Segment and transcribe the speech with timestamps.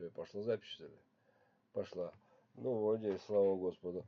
[0.00, 0.96] Что, пошла запись, что ли?
[1.74, 2.14] Пошла.
[2.54, 4.06] Ну, вроде, слава Господу.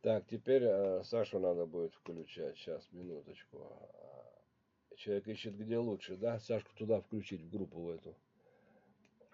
[0.00, 2.56] Так, теперь э, Сашу надо будет включать.
[2.56, 3.58] Сейчас, минуточку.
[3.60, 6.38] А, Человек ищет где лучше, да?
[6.40, 8.16] Сашку туда включить, в группу в эту.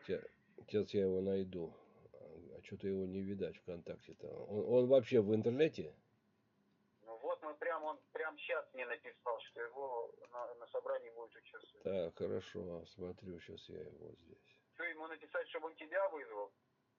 [0.04, 1.72] Сейчас я его найду.
[2.56, 4.26] А что-то его не видать ВКонтакте-то.
[4.26, 5.94] Он, он вообще в интернете?
[7.06, 11.36] Ну вот мы прям, он прям сейчас мне написал, что его на, на собрании будет
[11.36, 11.84] участвовать.
[11.84, 14.59] Так, хорошо, смотрю, сейчас я его здесь.
[14.80, 16.50] Что, ему написать, чтобы он тебя вызвал?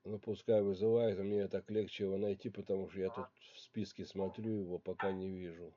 [0.04, 4.05] Ну, пускай вызывает, а мне так легче его найти, потому что я тут в списке
[4.05, 5.73] смотрю его, пока не вижу.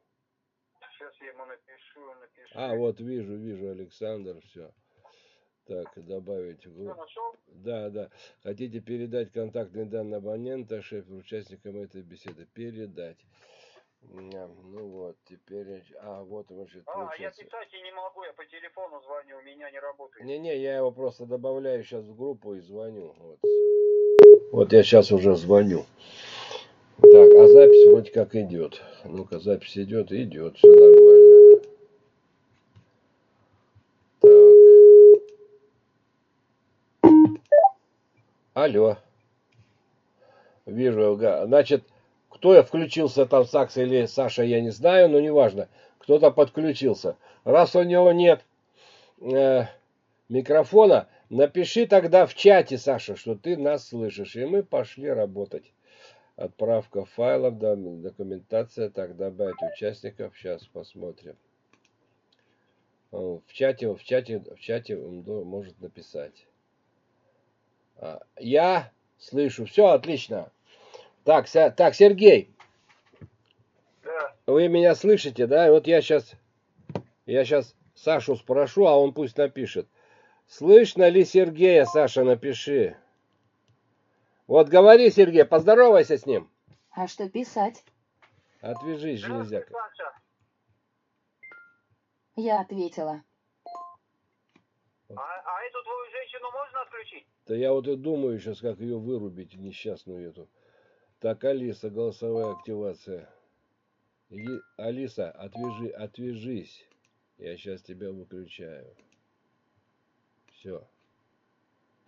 [0.93, 2.55] Сейчас я ему напишу, напишу.
[2.55, 4.71] А, вот вижу, вижу, Александр, все.
[5.65, 7.01] Так, добавить в группу.
[7.01, 7.37] нашел?
[7.47, 8.11] Да, да.
[8.43, 12.45] Хотите передать контактные данные абонента, шеф, участникам этой беседы?
[12.53, 13.19] Передать.
[14.13, 15.83] Ну вот, теперь...
[16.01, 17.45] А, вот, значит, А, я получается.
[17.45, 20.25] писать и не могу, я по телефону звоню, у меня не работает.
[20.25, 23.15] Не-не, я его просто добавляю сейчас в группу и звоню.
[23.19, 23.39] Вот,
[24.53, 25.85] вот я сейчас уже звоню.
[27.01, 28.81] Так, а запись вроде как идет.
[29.05, 31.61] Ну-ка, запись идет, идет, все нормально.
[34.21, 34.31] Так.
[38.55, 38.97] Алло.
[40.67, 41.84] Вижу, значит,
[42.45, 45.67] кто я включился там, Сакс или Саша, я не знаю, но неважно.
[45.97, 47.17] Кто-то подключился.
[47.45, 48.45] Раз у него нет
[49.23, 49.62] э,
[50.28, 54.37] микрофона, напиши тогда в чате, Саша, что ты нас слышишь.
[54.37, 55.72] И мы пошли работать.
[56.37, 58.91] Отправка файлов, документация.
[58.91, 60.37] Так, добавить участников.
[60.37, 61.37] Сейчас посмотрим.
[63.11, 66.47] В чате, в чате, в чате может написать.
[67.97, 69.65] А, Я слышу.
[69.65, 70.50] Все отлично.
[71.25, 72.55] Так, Ся- так, Сергей,
[74.03, 75.70] Да, вы меня слышите, да?
[75.70, 76.34] Вот я сейчас,
[77.25, 79.89] я сейчас Сашу спрошу, а он пусть напишет.
[80.47, 82.98] Слышно ли Сергея, Саша, напиши.
[84.47, 86.50] Вот говори, Сергей, поздоровайся с ним.
[86.91, 87.83] А что писать?
[88.61, 89.70] Отвяжись, железяка.
[89.72, 90.12] Саша.
[92.37, 93.22] Я ответила.
[95.09, 97.26] А, а эту твою женщину можно отключить?
[97.47, 100.49] Да я вот и думаю сейчас, как ее вырубить, несчастную эту.
[101.25, 103.27] Так, Алиса, голосовая активация.
[104.29, 106.87] Иди, Алиса, отвяжи, отвяжись.
[107.39, 108.95] Я сейчас тебя выключаю.
[110.53, 110.87] Все.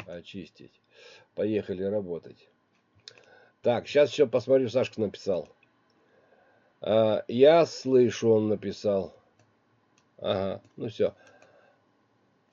[0.07, 0.83] Очистить.
[1.35, 2.47] Поехали работать.
[3.63, 5.49] Так, сейчас еще посмотрю, Сашка написал.
[6.83, 9.17] А, я слышу, он написал.
[10.19, 11.15] Ага, ну все.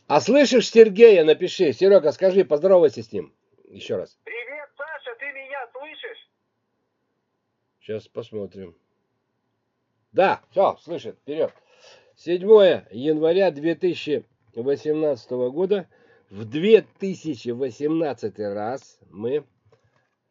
[0.07, 1.73] А слышишь Сергея, напиши.
[1.73, 3.33] Серега, скажи, поздоровайся с ним.
[3.65, 4.17] Еще раз.
[4.23, 6.29] Привет, Саша, ты меня слышишь?
[7.83, 8.77] Сейчас посмотрим.
[10.13, 11.51] Да, все, слышит, вперед.
[12.15, 12.39] 7
[12.91, 15.89] января 2018 года.
[16.29, 19.43] В 2018 раз мы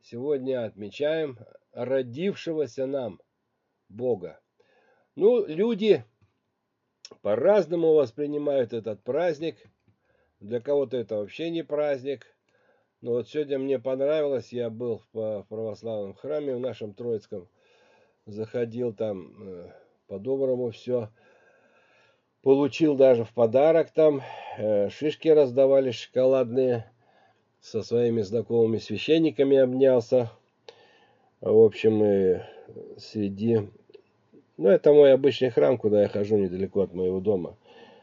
[0.00, 1.36] сегодня отмечаем
[1.72, 3.20] родившегося нам
[3.90, 4.40] Бога.
[5.14, 6.06] Ну, люди
[7.20, 9.58] по-разному воспринимают этот праздник.
[10.40, 12.31] Для кого-то это вообще не праздник.
[13.02, 17.48] Но вот сегодня мне понравилось, я был в православном храме в нашем Троицком,
[18.26, 19.70] заходил там э,
[20.06, 21.08] по-доброму все,
[22.42, 24.22] получил даже в подарок там,
[24.56, 26.92] э, шишки раздавали шоколадные,
[27.60, 30.30] со своими знакомыми священниками обнялся.
[31.40, 32.40] В общем, и
[32.98, 33.68] среди...
[34.56, 37.56] Ну, это мой обычный храм, куда я хожу недалеко от моего дома.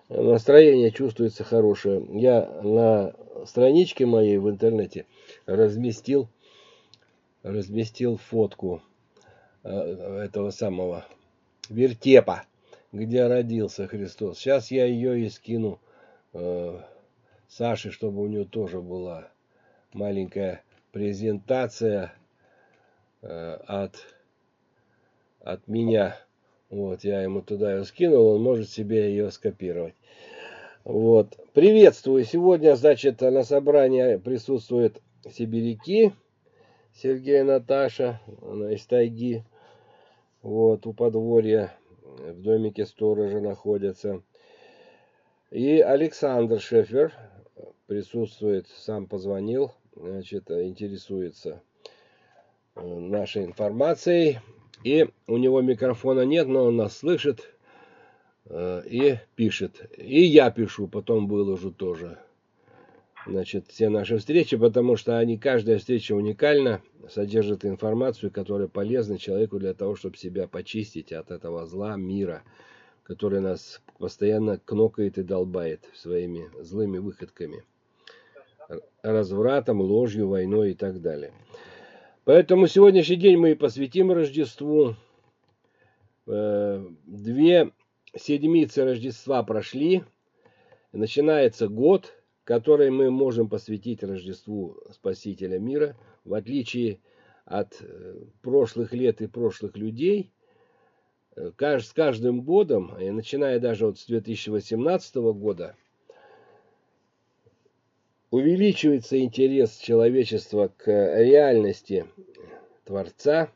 [0.10, 2.06] Настроение чувствуется хорошее.
[2.10, 3.14] Я на
[3.46, 5.06] страничке моей в интернете
[5.46, 6.28] разместил,
[7.44, 8.82] разместил фотку
[9.64, 11.06] э, этого самого
[11.70, 12.44] вертепа,
[12.92, 14.40] где родился Христос.
[14.40, 15.80] Сейчас я ее и скину
[16.34, 16.80] э,
[17.48, 19.30] Саше, чтобы у нее тоже была
[19.94, 22.14] маленькая презентация
[23.22, 23.96] э, от,
[25.42, 26.18] от меня.
[26.70, 29.96] Вот, я ему туда ее скинул, он может себе ее скопировать.
[30.84, 31.38] Вот.
[31.54, 32.24] Приветствую.
[32.24, 36.14] Сегодня, значит, на собрании присутствуют сибиряки.
[36.94, 38.22] Сергей Наташа.
[38.42, 39.44] Она из тайги.
[40.42, 41.74] Вот, у подворья.
[42.04, 44.24] В домике сторожа находятся.
[45.52, 47.14] И Александр Шефер
[47.88, 51.64] присутствует, сам позвонил, значит, интересуется
[52.76, 54.40] э, нашей информацией.
[54.84, 57.54] И у него микрофона нет, но он нас слышит
[58.50, 59.92] и пишет.
[59.98, 62.18] И я пишу, потом выложу тоже.
[63.28, 69.60] Значит, все наши встречи, потому что они, каждая встреча уникальна, содержит информацию, которая полезна человеку
[69.60, 72.44] для того, чтобы себя почистить от этого зла мира,
[73.04, 77.64] который нас постоянно кнокает и долбает своими злыми выходками.
[79.02, 81.34] развратом, ложью, войной и так далее.
[82.24, 84.96] Поэтому сегодняшний день мы и посвятим Рождеству.
[86.28, 87.72] Э, две
[88.16, 90.04] седмицы Рождества прошли.
[90.92, 92.14] Начинается год,
[92.44, 95.96] который мы можем посвятить Рождеству Спасителя мира.
[96.26, 97.00] В отличие
[97.46, 100.32] от э, прошлых лет и прошлых людей,
[101.36, 105.76] э, с каждым годом, и начиная даже вот с 2018 года,
[108.32, 112.06] увеличивается интерес человечества к реальности
[112.86, 113.52] Творца,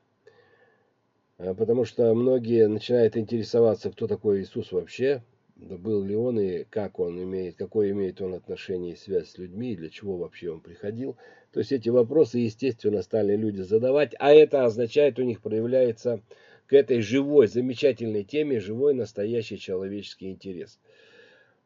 [1.38, 5.24] потому что многие начинают интересоваться, кто такой Иисус вообще,
[5.56, 9.74] был ли он и как он имеет, какое имеет он отношение и связь с людьми,
[9.74, 11.18] и для чего вообще он приходил.
[11.52, 16.22] То есть эти вопросы, естественно, стали люди задавать, а это означает, у них проявляется
[16.68, 20.80] к этой живой, замечательной теме живой, настоящий человеческий интерес.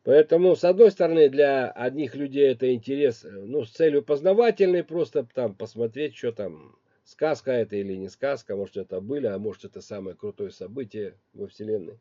[0.03, 5.27] Поэтому, с одной стороны, для одних людей это интерес, э, ну, с целью познавательной, просто
[5.33, 6.77] там посмотреть, что там,
[7.07, 11.48] сказка это или не сказка, может это были, а может это самое крутое событие во
[11.48, 12.00] Вселенной,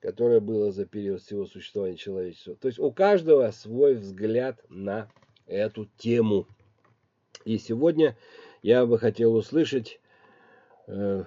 [0.00, 2.56] которое было за период всего существования человечества.
[2.56, 5.08] То есть у каждого свой взгляд на
[5.46, 6.46] эту тему.
[7.44, 8.16] И сегодня
[8.62, 10.00] я бы хотел услышать
[10.88, 11.24] э,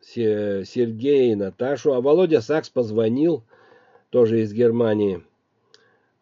[0.00, 3.44] Сергея и Наташу, а Володя Сакс позвонил,
[4.08, 5.22] тоже из Германии,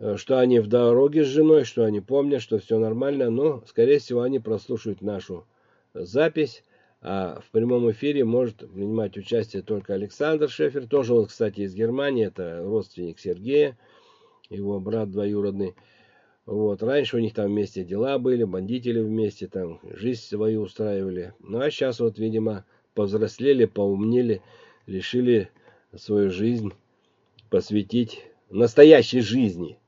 [0.01, 4.01] э, что они в дороге с женой, что они помнят, что все нормально, но, скорее
[4.01, 5.47] всего, они прослушают нашу
[5.95, 6.65] запись,
[7.01, 12.27] а в прямом эфире может принимать участие только Александр Шефер, тоже он, кстати, из Германии,
[12.27, 13.77] это родственник Сергея,
[14.49, 15.75] его брат двоюродный.
[16.47, 21.35] Вот, раньше у них там вместе дела были, бандители вместе, там жизнь свою устраивали.
[21.41, 22.65] Ну а сейчас вот, видимо,
[22.95, 24.43] повзрослели, поумнели,
[24.87, 25.51] решили
[25.95, 26.73] свою жизнь
[27.49, 29.79] посвятить настоящей жизни.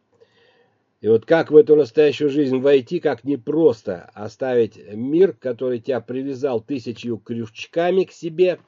[1.05, 6.63] И вот как в эту настоящую жизнь войти, как непросто оставить мир, который тебя привязал
[6.63, 8.59] тысячью крючками к себе.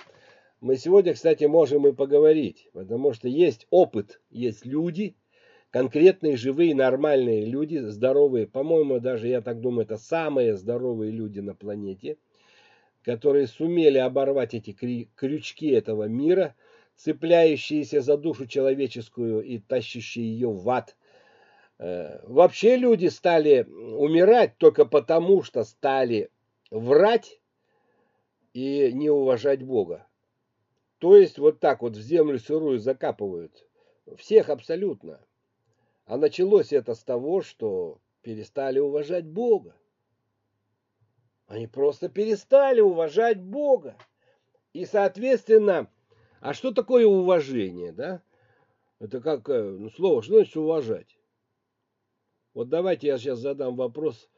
[0.60, 5.16] Мы сегодня, кстати, можем и поговорить, потому что есть опыт, есть люди,
[5.70, 8.46] конкретные, живые, нормальные люди, здоровые.
[8.46, 12.18] По-моему, даже я так думаю, это самые здоровые люди на планете,
[13.00, 14.72] которые сумели оборвать эти
[15.16, 16.54] крючки этого мира–
[16.96, 20.96] цепляющиеся за душу человеческую и тащащие ее в ад.
[21.78, 26.31] Э, вообще люди стали умирать только потому, что стали
[26.70, 27.40] врать
[28.55, 30.06] и не уважать Бога.
[30.99, 33.67] То есть вот так вот в землю сырую закапывают.
[34.17, 35.20] Всех абсолютно.
[36.06, 39.75] А началось это с того, что перестали уважать Бога.
[41.46, 43.96] Они просто перестали уважать Бога.
[44.73, 45.88] И, соответственно,
[46.40, 48.23] а что такое уважение, да?
[48.99, 51.15] Это как э, ну, слово, что значит уважать?
[52.56, 54.30] Вот давайте я сейчас задам вопрос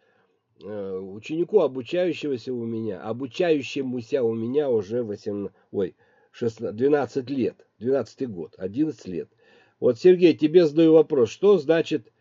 [0.60, 5.94] э, ученику, обучающегося у меня, обучающемуся у меня уже 8, ой,
[6.32, 9.30] 16, 12 лет, 12 год, 11 лет.
[9.78, 12.12] Вот, Сергей, тебе задаю вопрос, что значит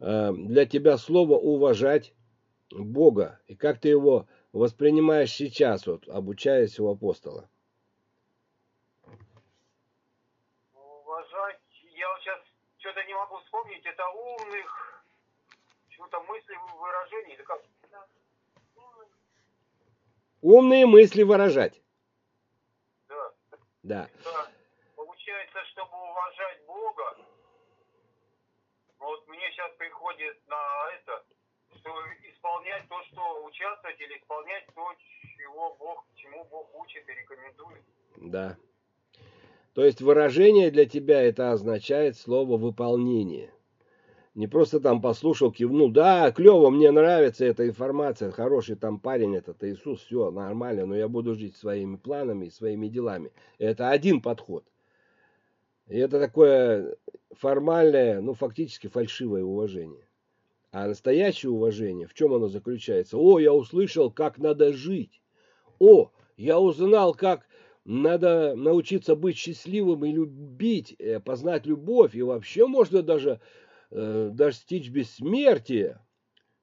[0.00, 2.14] э, для тебя слово уважать
[2.70, 3.38] Бога?
[3.46, 7.46] И как ты его воспринимаешь сейчас, вот, обучаясь у апостола?
[12.78, 14.95] что-то не могу вспомнить, это умных,
[15.96, 17.62] чего-то мысли, выражений, или как?
[20.42, 21.82] Умные мысли выражать.
[23.08, 23.32] Да.
[23.82, 24.10] Да.
[24.20, 24.52] Это,
[24.94, 27.16] получается, чтобы уважать Бога,
[28.98, 31.24] вот мне сейчас приходит на это,
[31.78, 31.90] что
[32.30, 34.94] исполнять то, что участвовать, или исполнять то,
[35.38, 37.82] чего Бог, чему Бог учит и рекомендует.
[38.16, 38.56] Да.
[39.74, 43.52] То есть выражение для тебя это означает слово выполнение.
[44.36, 49.64] Не просто там послушал, кивнул, да, клево, мне нравится эта информация, хороший там парень этот
[49.64, 53.32] Иисус, все нормально, но я буду жить своими планами, своими делами.
[53.56, 54.62] Это один подход.
[55.88, 56.96] И это такое
[57.30, 60.06] формальное, ну фактически фальшивое уважение.
[60.70, 63.16] А настоящее уважение, в чем оно заключается?
[63.16, 65.22] О, я услышал, как надо жить.
[65.78, 67.46] О, я узнал, как
[67.86, 72.14] надо научиться быть счастливым и любить, э, познать любовь.
[72.14, 73.40] И вообще можно даже
[73.96, 76.04] э, достичь бессмертия.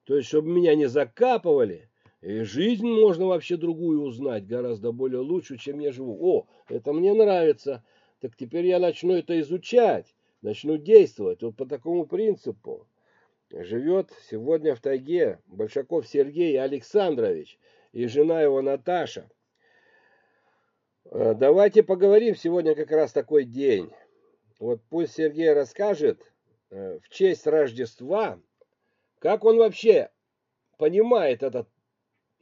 [0.04, 1.90] То есть, чтобы меня не закапывали.
[2.22, 6.18] И жизнь можно вообще другую узнать, гораздо более лучше, чем я живу.
[6.22, 7.84] О, это мне нравится.
[8.22, 11.42] Так теперь я начну это изучать, начну действовать.
[11.42, 12.88] Вот по такому принципу
[13.52, 17.60] живет сегодня в тайге Большаков Сергей Александрович
[17.92, 19.30] и жена его Наташа.
[21.06, 23.92] Э, давайте поговорим сегодня как раз такой день.
[24.60, 26.33] Вот пусть Сергей расскажет
[26.74, 28.40] в честь Рождества,
[29.20, 30.12] Как он вообще
[30.78, 31.70] понимает этот,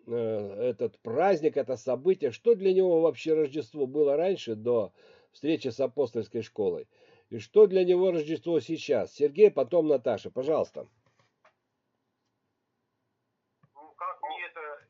[0.08, 2.32] э, этот праздник, это событие?
[2.32, 4.92] Что для него вообще Рождество было раньше, до
[5.32, 6.88] встречи с апостольской школой?
[7.30, 9.14] И что для него Рождество сейчас?
[9.14, 10.32] Сергей, потом Наташа.
[10.32, 10.88] Пожалуйста.
[13.76, 14.88] Ну, как мне это,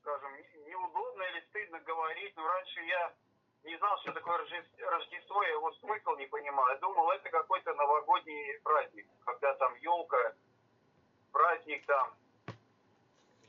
[0.00, 3.14] скажем, не- неудобно или стыдно говорить, но раньше я
[3.64, 6.66] не знал, что такое Рожде- Рождество, я его смысл не понимал.
[6.68, 10.32] Я думал, это какой-то новогодний праздник, когда там елка,
[11.32, 12.10] праздник там,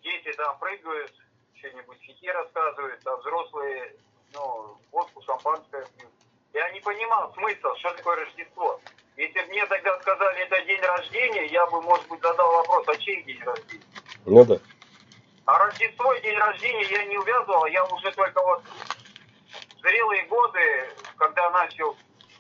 [0.04, 1.14] дети там прыгают,
[1.56, 3.96] что-нибудь стихи рассказывают, а взрослые,
[4.34, 6.12] ну, водку, шампанское пьют.
[6.54, 8.80] Я не понимал смысл, что такое Рождество.
[9.16, 12.98] Если бы мне тогда сказали, это день рождения, я бы, может быть, задал вопрос, а
[12.98, 13.86] чей день рождения?
[14.26, 14.58] Ну да.
[15.46, 18.64] А Рождество и день рождения я не увязывал, я уже только вот
[19.82, 20.60] зрелые годы,
[21.18, 21.96] когда начал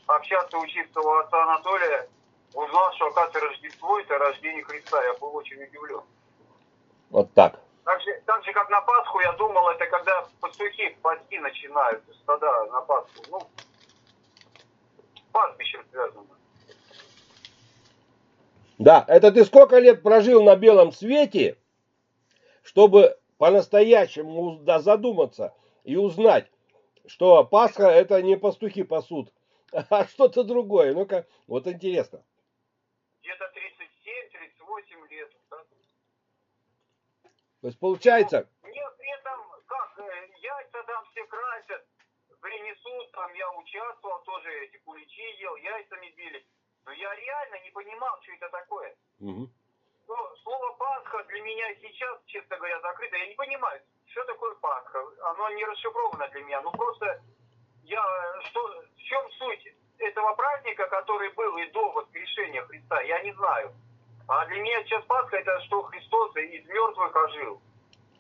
[0.08, 2.08] общаться, учиться у отца Анатолия,
[2.54, 5.04] узнал, что, оказывается, Рождество– это рождение Христа.
[5.04, 6.02] Я был очень удивлен.
[7.10, 7.60] Вот так.
[7.84, 12.66] Так же, так же, как на Пасху, я думал, это когда пастухи пасти начинают, стада
[12.66, 13.24] на Пасху.
[13.30, 13.40] Ну,
[15.16, 16.28] с пастбищем связано.
[18.78, 21.58] Да, это ты сколько лет прожил на белом свете,
[22.64, 26.52] чтобы по-настоящему задуматься и узнать,
[27.12, 29.32] что Пасха это не пастухи пасут,
[29.72, 30.94] а что-то другое.
[30.94, 32.24] Ну-ка, вот интересно.
[33.22, 35.32] Где-то 37-38 лет.
[35.50, 35.58] да.
[37.62, 41.86] То есть получается, Мне при этом, как, э, яйца там все красят,
[42.40, 46.46] принесут, там я участвовал, тоже эти куличи ел, яйцами били.
[46.86, 48.96] Но я реально не понимал, что это такое.
[49.20, 49.52] мгм,
[50.12, 53.16] Ну, слово Пасха для меня сейчас, честно говоря, закрыто.
[53.16, 55.00] Я не понимаю, что такое Пасха.
[55.24, 56.62] Оно не расшифровано для меня.
[56.62, 57.22] Ну, просто
[57.84, 58.04] я,
[58.44, 58.60] что,
[58.98, 63.72] в чем суть этого праздника, который был и до воскрешения Христа, я не знаю.
[64.28, 67.62] А для меня сейчас Пасха это что Христос из мертвых ожил.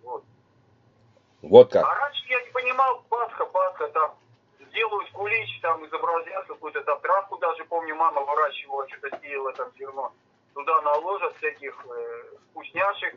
[0.04, 0.24] Вот.
[1.42, 1.86] вот как.
[1.86, 4.16] А раньше я не понимал, Пасха, Пасха, там,
[4.62, 10.14] сделают кулич, там, изобразят какую-то там травку, даже помню, мама выращивала, что-то сеяла там зерно.
[10.54, 13.16] Туда наложат всяких э, вкусняшек.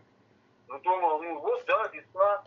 [0.69, 2.45] Ну, думал, ну, вот, да, весна.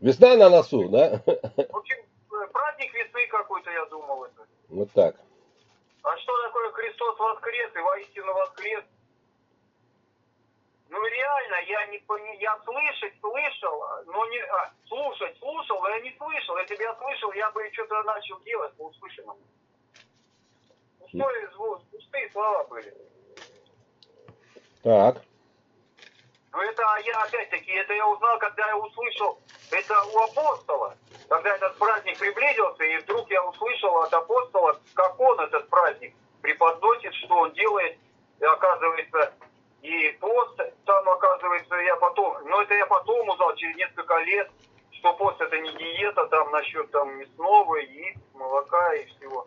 [0.00, 1.22] Весна на носу, да?
[1.26, 4.46] В общем, э, праздник весны какой-то, я думал, это.
[4.68, 5.16] Вот так.
[6.02, 8.84] А что такое Христос воскрес и воистину воскрес?
[10.90, 12.00] Ну реально, я не
[12.40, 16.56] я слышать слышал, но не а, слушать слушал, но я не слышал.
[16.58, 19.40] Если бы я слышал, я бы что-то начал делать по услышанному.
[21.14, 22.92] Пустой звук, пустые слова были.
[24.82, 25.22] Так.
[26.52, 29.38] Но это я опять-таки, это я узнал, когда я услышал,
[29.70, 30.96] это у апостола.
[31.28, 37.14] Когда этот праздник приблизился, и вдруг я услышал от апостола, как он этот праздник преподносит,
[37.14, 37.96] что он делает,
[38.40, 39.32] и оказывается,
[39.82, 44.50] и пост там, оказывается, я потом, но это я потом узнал, через несколько лет,
[44.90, 49.46] что пост это не диета, там, насчет там мясного, яиц, молока и всего.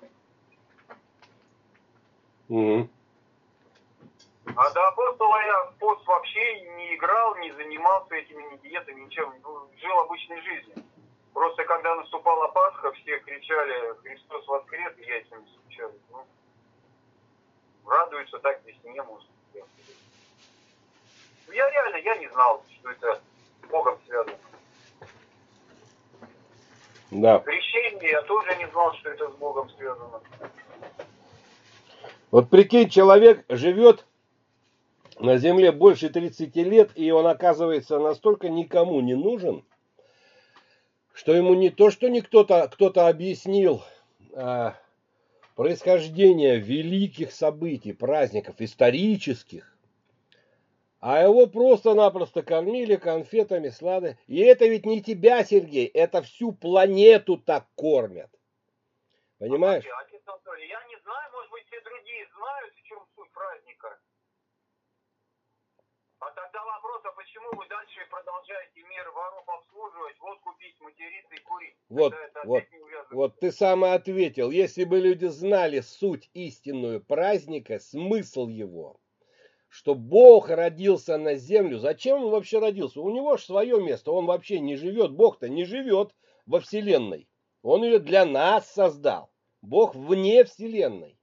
[2.49, 2.89] Мгм.
[4.55, 9.33] А до апостола я пост вообще не играл, не занимался этими ни диетами, ничем.
[9.43, 10.83] Ну, Жил обычной жизнью.
[11.33, 15.93] Просто когда наступала Пасха, все кричали «Христос воскрес!» и яйцами стучали.
[16.09, 16.25] Ну,
[17.85, 19.29] радуются так весне, может.
[19.53, 19.61] Ну,
[21.53, 23.21] Я реально, я не знал, что это
[23.63, 24.37] с Богом связано.
[27.11, 27.39] Да.
[27.39, 30.21] Крещение я тоже не знал, что это с Богом связано.
[32.29, 34.05] Вот прикинь, человек живет
[35.19, 39.63] на земле больше 30 лет, и он оказывается настолько никому не нужен,
[41.13, 43.81] что ему не то, что не кто-то кто объяснил
[44.33, 44.75] а,
[45.55, 49.77] происхождение великих событий, праздников, исторических,
[50.99, 54.19] а его просто-напросто кормили конфетами, сладостями.
[54.27, 58.29] И это ведь не тебя, Сергей, это всю планету так кормят.
[59.37, 59.85] Понимаешь?
[60.27, 63.99] А, Анатолий, я не знаю, может быть, все другие знают, в чем суть праздника.
[66.19, 71.39] А тогда вопрос, а почему вы дальше продолжаете мир воров обслуживать, водку пить, материться и
[71.39, 71.75] курить?
[71.89, 72.63] Вот, вот.
[73.11, 74.51] Вот ты сам и ответил.
[74.51, 78.99] Если бы люди знали суть истинную праздника, смысл его,
[79.69, 82.99] что Бог родился на землю, зачем он вообще родился?
[82.99, 86.13] У него же свое место, он вообще не живет, Бог-то не живет
[86.45, 87.29] во Вселенной.
[87.61, 89.31] Он ее для нас создал.
[89.67, 91.19] Бог вне Вселенной.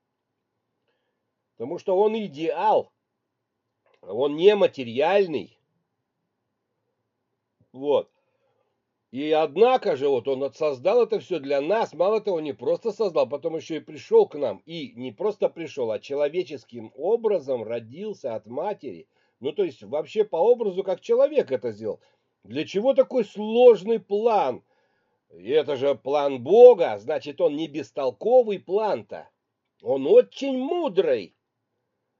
[1.57, 2.93] Потому что он идеал,
[4.03, 5.59] он нематериальный.
[7.73, 8.11] Вот.
[9.13, 13.29] И однако же, вот он создал это все для нас, мало того, не просто создал,
[13.29, 14.59] потом еще и пришел к нам.
[14.67, 19.09] И не просто пришел, а человеческим образом родился от матери.
[19.41, 22.01] Ну, то есть вообще по образу, как человек это сделал.
[22.43, 24.63] Для чего такой сложный план?
[25.37, 29.29] И это же план Бога, значит, он не бестолковый план-то.
[29.83, 31.37] Он очень мудрый.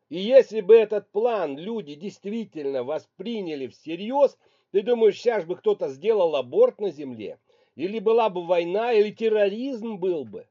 [0.09, 4.39] И если бы этот план люди действительно восприняли всерьез–
[4.75, 7.39] ты думаешь, сейчас бы кто-то сделал аборт на земле?
[7.77, 10.49] Или была бы война, или терроризм был бы?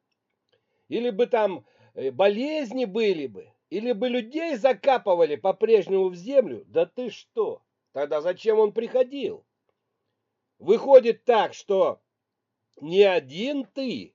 [0.87, 3.49] Или бы там э, болезни были бы?
[3.69, 6.63] Или бы людей закапывали по-прежнему в землю?
[6.69, 7.61] Да ты что?
[7.91, 9.43] Тогда зачем он приходил?
[10.57, 11.99] Выходит так, что
[12.81, 14.13] не один ты,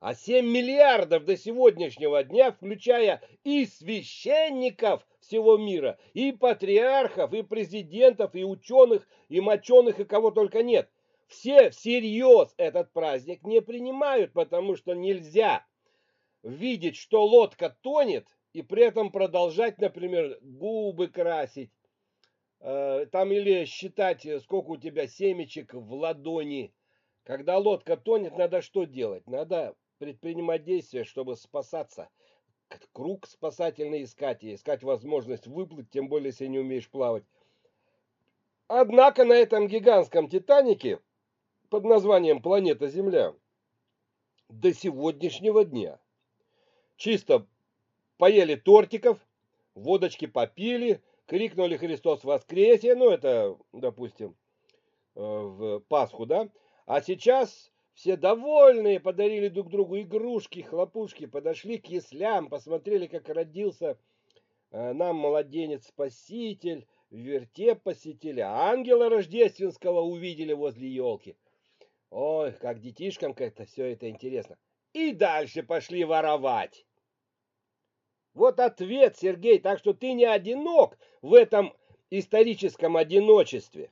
[0.00, 8.34] а 7 миллиардов до сегодняшнего дня, включая и священников всего мира, и патриархов, и президентов,
[8.34, 10.88] и ученых, и моченых, и кого только нет.
[11.26, 15.66] Все всерьез этот праздник не принимают, потому что нельзя
[16.42, 21.72] видеть, что лодка тонет, и при этом продолжать, например, губы красить,
[22.60, 26.72] э, там или считать, сколько у тебя семечек в ладони.
[27.26, 29.26] Когда лодка тонет, надо что делать?
[29.26, 32.08] Надо предпринимать действия, чтобы спасаться–
[32.92, 37.24] круг спасательный искать и искать возможность выплыть, тем более, если не умеешь плавать.
[38.68, 41.00] Однако на этом гигантском Титанике
[41.68, 43.34] под названием «Планета Земля»
[44.48, 45.98] до сегодняшнего дня
[46.96, 47.46] чисто
[48.18, 49.18] поели тортиков,
[49.74, 54.36] водочки попили, крикнули «Христос воскресе!» Ну, это, допустим,
[55.14, 56.48] э, в Пасху, да?
[56.86, 63.98] А сейчас все довольные, подарили друг другу игрушки, хлопушки, подошли к яслям, посмотрели, как родился
[64.70, 71.36] э, нам младенец-спаситель, в вертеп посетили, ангела рождественского увидели возле елки.
[72.10, 74.56] Ой, как детишкам как-то все это интересно.
[74.92, 76.86] И дальше пошли воровать.
[78.32, 81.74] Вот ответ, Сергей, так что ты не одинок в этом
[82.10, 83.90] историческом одиночестве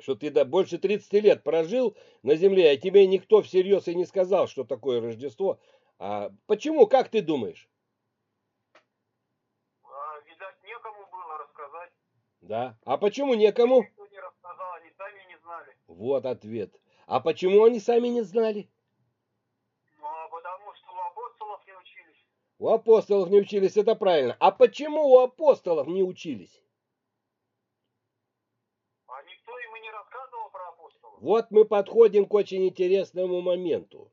[0.00, 4.04] что ты да, больше 30 лет прожил на земле, а тебе никто всерьез и не
[4.04, 5.58] сказал, что такое Рождество.
[5.98, 7.68] А почему, как ты думаешь?
[9.84, 11.90] А, видать, некому было рассказать.
[12.40, 12.78] Да.
[12.84, 13.82] А почему некому?
[13.82, 15.76] Никто не рассказал, они сами не знали.
[15.86, 16.74] Вот ответ.
[17.06, 18.68] А почему они сами не знали?
[19.98, 22.26] Ну, а потому что у апостолов не учились.
[22.58, 24.36] У апостолов не учились, это правильно.
[24.40, 26.60] А почему у апостолов не учились?
[31.24, 34.12] Вот мы подходим к очень интересному моменту.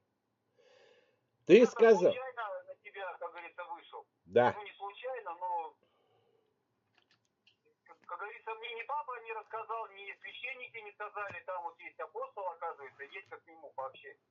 [1.46, 2.14] Ты Я сказал...
[2.14, 4.06] Случайно на тебя, как говорится, вышел.
[4.24, 4.56] Да.
[4.56, 5.76] Ну, не случайно, но...
[8.06, 12.48] Как говорится, мне ни папа не рассказал, ни священники не сказали, там вот есть апостол,
[12.48, 14.24] оказывается, есть как к нему пообщаться.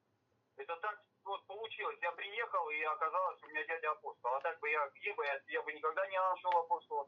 [0.57, 1.99] Это так вот получилось.
[2.01, 4.33] Я приехал, и оказалось, у меня дядя апостол.
[4.33, 7.07] А так бы я, где бы я, я бы никогда не нашел апостола.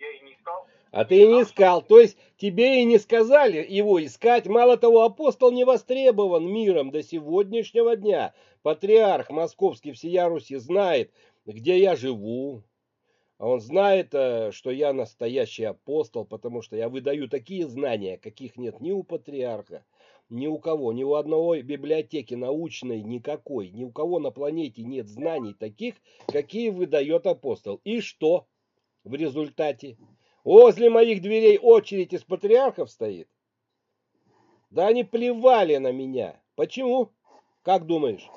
[0.00, 0.66] Я и не искал.
[0.92, 1.82] А ты и не искал.
[1.82, 4.46] То есть тебе и не сказали его искать.
[4.46, 8.32] Мало того, апостол не востребован миром до сегодняшнего дня.
[8.62, 11.12] Патриарх московский всея Руси знает,
[11.44, 12.62] где я живу.
[13.36, 18.56] А он знает, э, что я настоящий апостол, потому что я выдаю такие знания, каких
[18.56, 19.84] нет ни у патриарха,
[20.28, 25.08] ни у кого, ни у одной библиотеки научной никакой, ни у кого на планете нет
[25.08, 25.94] знаний таких,
[26.26, 27.80] какие выдает апостол.
[27.84, 28.46] И что?
[29.04, 29.96] В результате.
[30.44, 33.28] Возле моих дверей очередь из патриархов стоит.
[34.70, 36.40] Да они плевали на меня.
[36.54, 37.10] Почему?
[37.62, 38.28] Как думаешь?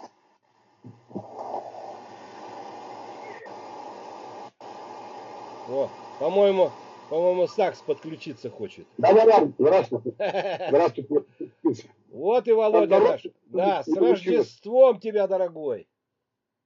[5.70, 6.72] О, по-моему,
[7.10, 8.86] по-моему, Сакс подключиться хочет.
[8.98, 10.16] Да-да-да, здравствуйте.
[10.68, 11.26] Здравствуйте.
[12.10, 13.26] Вот и Володя наш.
[13.46, 15.88] Да, с Рождеством тебя, дорогой.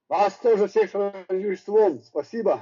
[0.09, 2.01] Вас тоже всех с Рождеством.
[2.01, 2.61] Спасибо.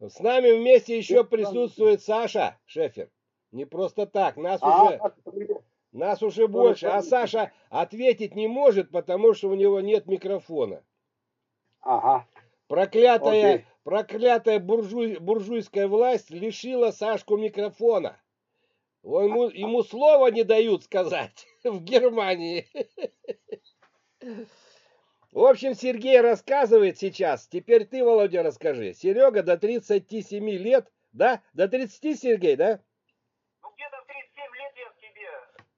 [0.00, 3.10] С нами вместе еще присутствует Саша Шефер.
[3.52, 5.00] Не просто так, нас А, уже,
[5.92, 6.86] нас уже больше.
[6.86, 10.82] А Саша ответить не может, потому что у него нет микрофона.
[11.82, 12.26] Ага.
[12.66, 13.66] Проклятая, Окей.
[13.84, 18.18] проклятая буржуй, буржуйская власть лишила Сашку микрофона.
[19.02, 22.66] Он ему, ему слова не дают сказать в Германии.
[25.32, 27.46] В общем, Сергей рассказывает сейчас.
[27.46, 28.94] Теперь ты, Володя, расскажи.
[28.94, 31.40] Серега до 37 лет, да?
[31.52, 32.80] До 30, Сергей, да?
[33.62, 35.28] Ну, где-то в 37 лет я к тебе.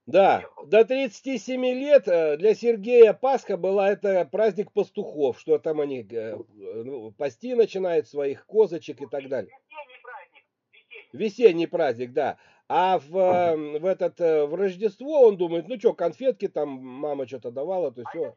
[0.06, 0.66] Да, Ехал.
[0.66, 6.34] до 37 лет э, для Сергея Пасха была это праздник пастухов, что там они э,
[6.58, 9.52] ну, пасти начинают своих козочек и так далее.
[9.68, 10.44] Весенний праздник.
[10.72, 11.24] Весенний.
[11.24, 12.38] Весенний праздник, да.
[12.68, 17.50] А в, э, в этот в Рождество он думает, ну что, конфетки там мама что-то
[17.50, 18.34] давала, то А все.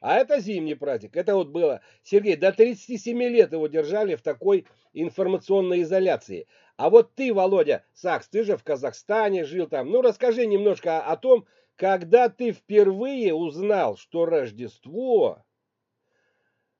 [0.00, 1.16] А это зимний праздник.
[1.16, 1.80] Это вот было.
[2.02, 6.46] Сергей, до 37 лет его держали в такой информационной изоляции.
[6.76, 9.90] А вот ты, Володя Сакс, ты же в Казахстане жил там.
[9.90, 15.44] Ну, расскажи немножко о, о том, когда ты впервые узнал, что Рождество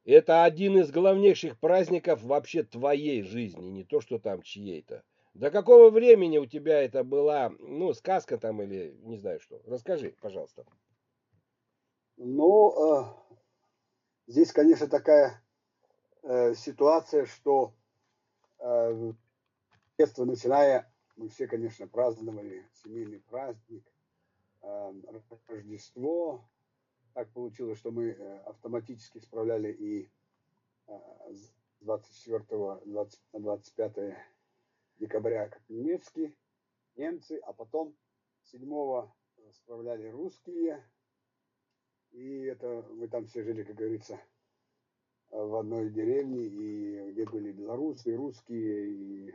[0.09, 5.03] это один из главнейших праздников вообще твоей жизни, не то, что там чьей-то.
[5.35, 9.61] До какого времени у тебя это была, ну, сказка там или не знаю что?
[9.67, 10.65] Расскажи, пожалуйста.
[12.21, 13.05] Ну, э,
[14.27, 15.41] здесь, конечно, такая
[16.25, 17.75] э, ситуация, что
[18.59, 19.13] э,
[19.97, 23.85] детства начиная, мы все, конечно, праздновали семейный праздник,
[24.63, 24.93] э,
[25.47, 26.45] Рождество.
[27.15, 30.11] Так получилось, что мы э, автоматически справляли и
[30.89, 30.99] э,
[31.31, 31.53] с
[31.83, 34.17] 24 20, на 25
[34.99, 36.35] декабря как немецкие,
[36.97, 37.95] немцы, а потом
[38.43, 39.09] 7
[39.53, 40.85] справляли русские,
[42.13, 44.19] и это мы там все жили, как говорится,
[45.31, 49.35] в одной деревне, и где были белорусы, и русские, и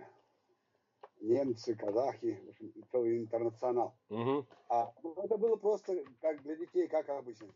[1.22, 3.96] немцы, казахи, в общем, целый интернационал.
[4.10, 4.46] Угу.
[4.70, 7.48] А ну, это было просто как для детей, как обычно.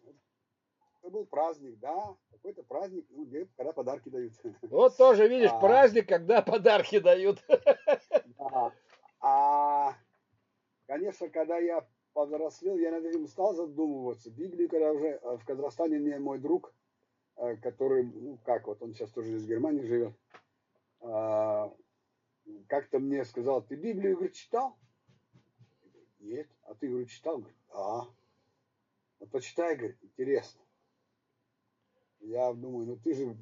[1.02, 4.34] Это был праздник, да, какой-то праздник, ну, где, когда подарки дают.
[4.62, 5.60] Вот тоже, видишь, А.
[5.60, 7.44] праздник, когда подарки дают.
[8.38, 8.74] Да.
[9.20, 9.96] А,
[10.86, 14.32] конечно, когда я повзрослел, я над этим стал задумываться.
[14.32, 16.74] Библию, когда уже э, в Казахстане мне мой друг,
[17.36, 20.14] э, который, ну как, вот он сейчас тоже из Германии живет,
[21.00, 21.72] а,
[22.68, 24.76] как-то мне сказал, ты Библию, говорит, читал?
[26.20, 26.48] Нет.
[26.64, 27.38] А ты, говорю, читал?
[27.38, 28.08] Говорит, да.
[29.20, 30.62] Ну, почитай, говорит, интересно.
[32.22, 33.38] Я думаю, ну ты же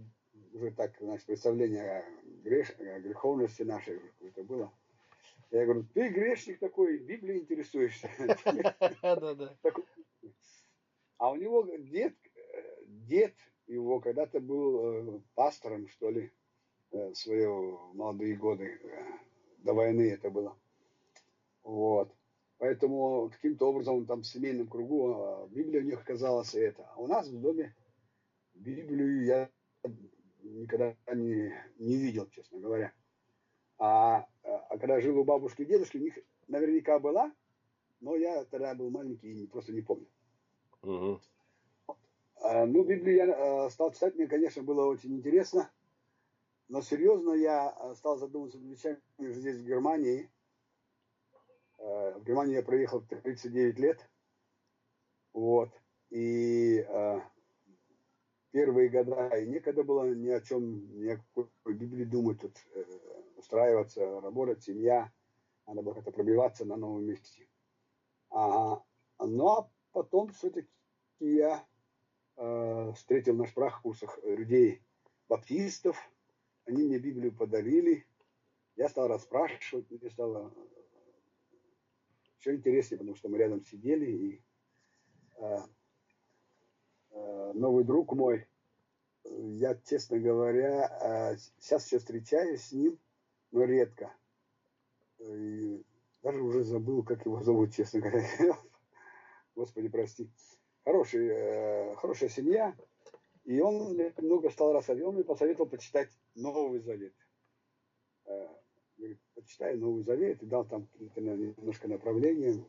[0.51, 2.05] уже так, значит, представление о,
[2.43, 2.71] греш...
[2.77, 4.73] о греховности нашей какое-то было.
[5.51, 8.09] Я говорю, ты грешник такой, Библией интересуешься.
[11.17, 12.13] А у него дед,
[12.87, 13.33] дед
[13.67, 16.29] его когда-то был э, пастором, что ли,
[16.91, 17.45] э, в свои
[17.93, 18.79] молодые годы.
[18.83, 19.03] э,
[19.59, 20.57] До войны это было.
[21.63, 22.13] Вот.
[22.57, 26.83] Поэтому каким-то образом там в семейном кругу, а Библия у них оказалась и это.
[26.95, 27.73] А у нас в доме
[28.53, 29.49] Библию я
[30.43, 32.93] никогда не, не видел, честно говоря.
[33.77, 37.33] А, а когда жил у бабушки и дедушки, у них наверняка была,
[37.99, 40.07] но я тогда был маленький и просто не помню.
[42.41, 43.25] А, Ну, Библию я
[43.65, 45.71] э, стал читать, мне, конечно, было очень интересно.
[46.67, 50.31] Но серьезно я стал задумываться над вещами уже здесь, в Германии.
[51.77, 54.09] В Германии я проехал 39 лет.
[55.33, 55.69] Вот.
[56.09, 56.83] И
[58.55, 62.85] первые года и некогда было ни о чем, ни о какой Библии думать, тут э,
[63.45, 65.11] устраиваться, работать, семья.
[65.67, 67.47] Надо было как-то пробиваться на новом месте.
[68.31, 70.67] Ну, а потом все-таки
[71.19, 71.65] я
[72.35, 74.81] э, встретил на шпрах-курсах людей
[75.29, 75.97] баптистов.
[76.65, 78.05] Они мне Библию подарили.
[78.75, 80.53] Я стал расспрашивать, мне стало
[82.39, 84.05] все интереснее, потому что мы рядом сидели.
[84.05, 84.43] И
[85.37, 85.57] э,
[87.11, 88.47] э, новый друг мой,
[89.23, 90.89] э, я, честно говоря,
[91.33, 92.99] э, сейчас все встречаюсь с ним,
[93.55, 94.13] но редко.
[95.19, 95.81] И
[96.21, 98.27] даже уже забыл, как его зовут, честно говоря.
[99.55, 100.29] Господи, прости.
[100.83, 102.75] Хороший, э, хорошая семья.
[103.45, 105.07] И он много стал рассказывать.
[105.07, 107.13] Он мне посоветовал почитать Новый Завет.
[108.25, 108.47] Э,
[108.97, 110.43] говорит, почитай Новый Завет.
[110.43, 112.61] И дал там немножко направления.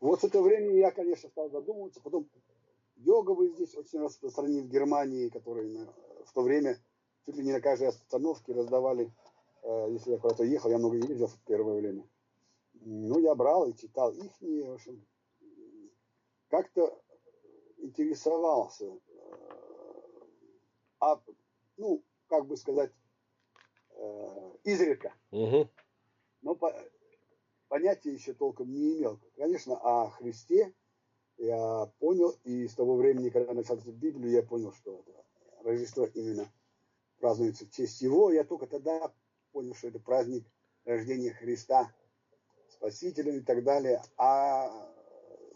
[0.00, 2.00] Вот с этого времени я, конечно, стал задумываться.
[2.00, 2.26] Потом
[2.96, 5.92] йоговые здесь очень распространены в Германии, которые на-
[6.24, 6.78] в то время
[7.26, 9.12] чуть ли не на каждой остановке раздавали.
[9.62, 12.08] Э, Если я куда-то ехал, я много ездил в первое время.
[12.74, 15.06] Ну, я брал и читал их, в общем,
[16.48, 17.02] как-то
[17.78, 18.86] интересовался.
[18.86, 19.00] э,
[21.00, 21.18] А,
[21.78, 22.92] ну, как бы сказать,
[23.90, 25.14] э, изредка.
[25.30, 25.68] Мгм.
[26.42, 26.74] Но по-
[27.68, 29.18] понятия еще толком не имел.
[29.36, 30.74] Конечно, о Христе
[31.38, 35.24] я понял, и с того времени, когда начал читать Библию, я понял, что это
[35.62, 36.50] Рождество именно
[37.18, 38.30] празднуется в честь Его.
[38.30, 39.12] Я только тогда
[39.50, 40.44] понял, что это праздник
[40.84, 41.92] рождения Христа,
[42.68, 44.02] Спасителя и так далее.
[44.16, 44.68] А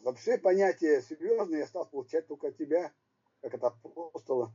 [0.03, 2.93] вообще понятие серьезное я стал получать только от тебя,
[3.41, 4.55] как от апостола,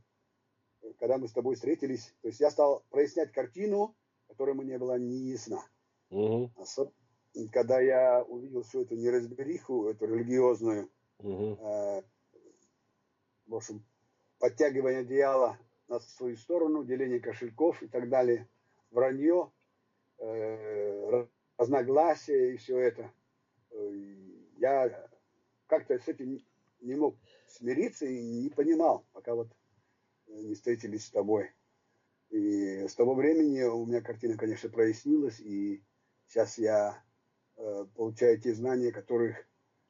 [0.98, 2.14] когда мы с тобой встретились.
[2.22, 3.96] То есть я стал прояснять картину,
[4.28, 5.64] которая мне была не ясна.
[6.10, 6.52] Мгм.
[6.56, 6.92] Особ-
[7.52, 11.54] Когда я увидел всю эту неразбериху, эту религиозную, Мгм.
[11.60, 12.02] э,
[13.46, 13.84] в общем,
[14.38, 18.48] подтягивание одеяла на свою сторону, деление кошельков и так далее,
[18.90, 19.52] вранье,
[20.18, 21.26] э,
[21.56, 23.12] разногласия и все это.
[24.56, 25.08] Я
[25.66, 26.40] как-то с этим
[26.80, 29.48] не мог смириться и не понимал, пока вот
[30.26, 31.50] не встретились с тобой.
[32.30, 35.82] И с того времени у меня картина, конечно, прояснилась, и
[36.26, 37.02] сейчас я
[37.56, 39.36] э, получаю те знания, которых,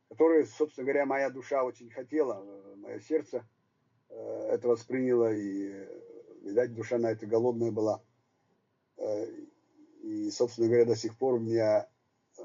[0.09, 3.47] которые, собственно говоря, моя душа очень хотела, э, мое сердце
[4.09, 4.15] э,
[4.53, 5.87] это восприняло, и,
[6.43, 8.03] видать, душа на это голодная была.
[9.01, 9.27] Э,
[10.03, 11.89] и, собственно говоря, до сих пор у меня
[12.39, 12.43] э,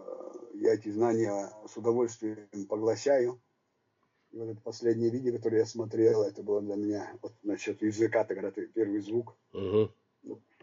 [0.55, 3.41] я эти знания с удовольствием поглощаю.
[4.31, 8.25] И вот это последнее видео, которое я смотрел, это было для меня вот насчет языка,
[8.25, 9.91] когда ты первый звук, Угу.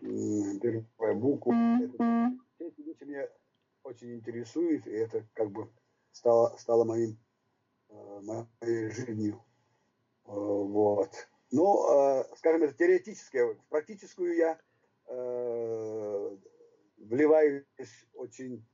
[0.01, 1.55] первая буква.
[1.83, 3.29] Это, эти вещи меня
[3.83, 5.71] очень интересуют, и это как бы
[6.13, 7.19] стало, стало моим,
[7.89, 8.21] э,
[8.61, 9.43] моей жизнью.
[10.25, 11.29] Вот.
[11.53, 13.55] Э, скажем, это теоретическое.
[13.55, 14.59] В практическую я
[15.13, 16.37] э,
[16.99, 17.65] вливаюсь
[18.15, 18.65] очень,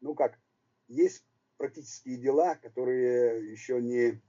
[0.00, 0.38] ну как,
[0.88, 1.24] есть
[1.56, 4.20] практические дела, которые еще не,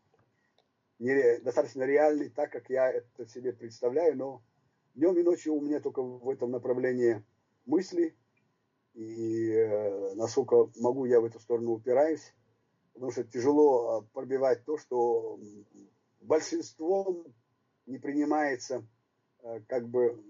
[0.99, 4.43] не достаточно реальны, так как я это себе представляю, но
[4.93, 7.23] днем и ночью у меня только в этом направлении
[7.65, 8.15] мысли,
[8.93, 12.33] и э, насколько могу, я в эту сторону упираюсь,
[12.93, 15.37] потому что тяжело э, пробивать то, что
[16.21, 17.25] большинством
[17.85, 18.87] не принимается
[19.43, 20.23] э, как бы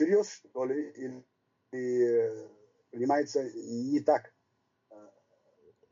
[0.00, 1.24] всерьез, что ли, или,
[1.72, 2.48] или
[2.90, 4.32] принимается не так,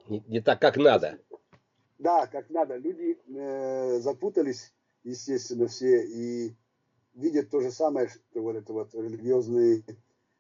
[0.08, 1.18] Не, не так, как надо.
[1.98, 2.76] Да, как надо.
[2.76, 4.72] Люди э, запутались,
[5.04, 6.54] естественно, все, и
[7.12, 9.84] видят то же самое, что вот это вот религиозные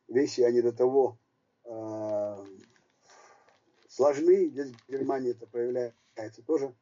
[0.06, 1.18] вещи, они до того
[1.64, 2.36] э,
[3.88, 4.48] сложны.
[4.48, 6.74] Здесь в Германии это проявляется тоже.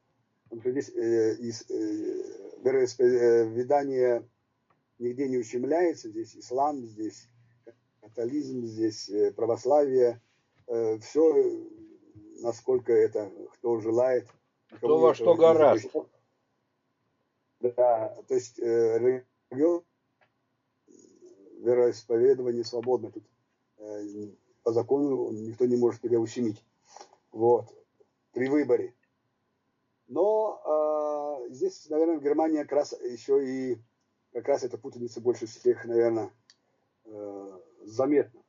[0.44, 4.28] Потому что здесь э, из, э, вероисповедание
[4.98, 6.08] нигде не ущемляется.
[6.08, 7.28] Здесь ислам, здесь
[8.00, 10.20] католизм, здесь э, православие.
[10.66, 11.68] Э, все,
[12.40, 14.26] насколько это кто желает.
[14.70, 15.90] Кто во что гораст.
[17.60, 19.82] Да, то есть э, религион,
[21.58, 23.24] вероисповедование свободно тут.
[24.62, 26.62] По закону никто не может тебя ущемить.
[27.32, 27.66] Вот.
[28.32, 28.94] При выборе.
[30.08, 33.78] Но э, здесь, наверное, в Германии как раз еще и
[34.36, 36.30] как раз эта путаница больше всех, наверное,
[37.06, 38.42] э, заметна.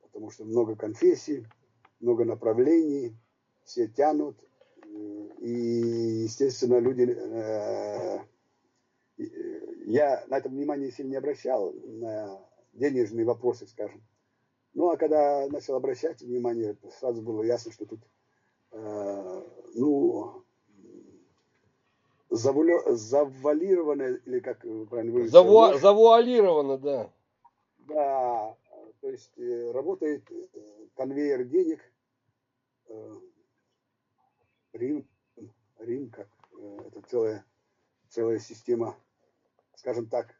[0.00, 1.46] Потому что много конфессий,
[2.00, 3.14] много направлений,
[3.62, 4.38] все тянут.
[5.40, 7.02] И, естественно, люди...
[7.02, 8.20] Э,
[9.84, 12.40] я на это внимание сильно не обращал, на
[12.72, 14.02] денежные вопросы, скажем.
[14.72, 18.00] Ну, а когда начал обращать внимание, сразу было ясно, что тут,
[18.70, 19.42] э,
[19.74, 20.42] ну,
[22.30, 25.38] завуале- завуалировано, или как правильно выразиться?
[25.38, 27.10] Завуа- завуалировано, да.
[27.78, 28.56] Да,
[29.00, 30.46] то есть э, работает э,
[30.94, 31.80] конвейер денег.
[32.88, 33.14] э,
[34.72, 35.08] Рим,
[35.78, 36.28] Рим как
[36.86, 37.44] это целая,
[38.08, 38.96] целая система,
[39.76, 40.34] скажем так,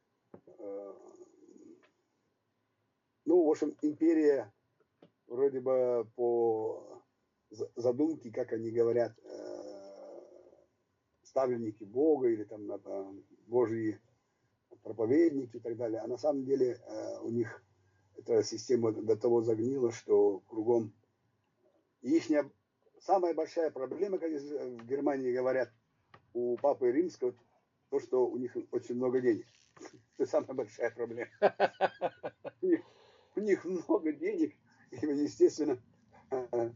[3.25, 4.53] ну, в общем, империя
[5.27, 7.03] вроде бы по
[7.51, 9.13] за- задумке, как они говорят,
[11.39, 13.13] ставленники Бога или там э,
[13.47, 14.01] Божьи
[14.83, 16.01] проповедники и так далее.
[16.01, 17.63] А на самом деле э, у них
[18.17, 20.93] эта система до того загнила, что кругом
[22.03, 22.25] их
[23.01, 25.71] самая большая проблема, как в Германии говорят,
[26.35, 27.35] у папы римского,
[27.91, 29.47] то, что у них очень много денег.
[30.19, 31.31] Это самая большая проблема.
[32.61, 32.81] У них,
[33.37, 34.57] у них много денег,
[34.91, 35.81] и, естественно,
[36.33, 36.73] э,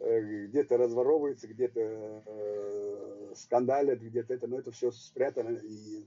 [0.00, 6.04] где-то разворовывается, где-то э, скандалят, где-то это, но это все спрятано и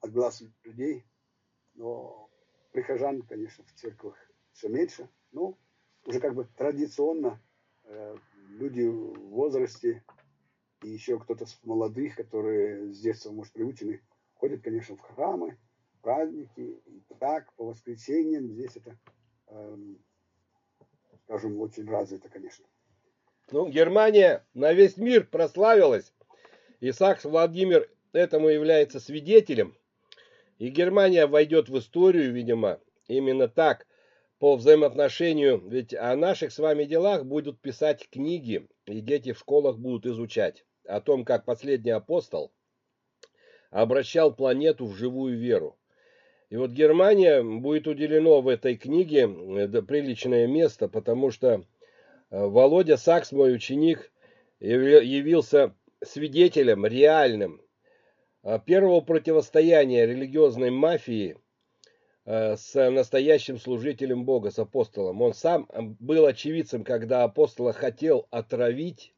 [0.00, 1.04] от глаз людей.
[1.74, 2.30] Но
[2.72, 4.16] прихожан, конечно, в церквах
[4.52, 5.08] все меньше.
[5.32, 5.58] Ну,
[6.06, 7.40] уже как бы традиционно
[7.84, 8.16] э,
[8.50, 10.04] люди в возрасте
[10.82, 14.00] и еще кто-то с молодых, которые с детства, может, приучены,
[14.34, 15.58] ходят, конечно, в храмы,
[16.02, 16.80] праздники.
[16.86, 18.96] И так, по воскресеньям здесь это,
[19.48, 19.98] эм,
[21.24, 22.64] скажем, очень развито, конечно.
[23.52, 26.12] Ну, Германия на весь мир прославилась.
[26.80, 29.76] И Сакс Владимир этому является свидетелем.
[30.58, 33.86] И Германия войдет в историю, видимо, именно так,
[34.38, 35.62] по взаимоотношению.
[35.64, 40.64] Ведь о наших с вами делах будут писать книги, и дети в школах будут изучать
[40.84, 42.52] о том, как последний апостол
[43.70, 45.78] обращал планету в живую веру.
[46.48, 51.64] И вот Германия будет уделено в этой книге э, приличное место, потому что
[52.30, 54.10] Володя Сакс, мой ученик,
[54.60, 57.60] яви- явился свидетелем реальным
[58.42, 61.38] э, первого противостояния религиозной мафии
[62.24, 65.22] э, с настоящим служителем Бога, с апостолом.
[65.22, 65.68] Он сам
[66.00, 69.14] был очевидцем, когда апостола хотел отравить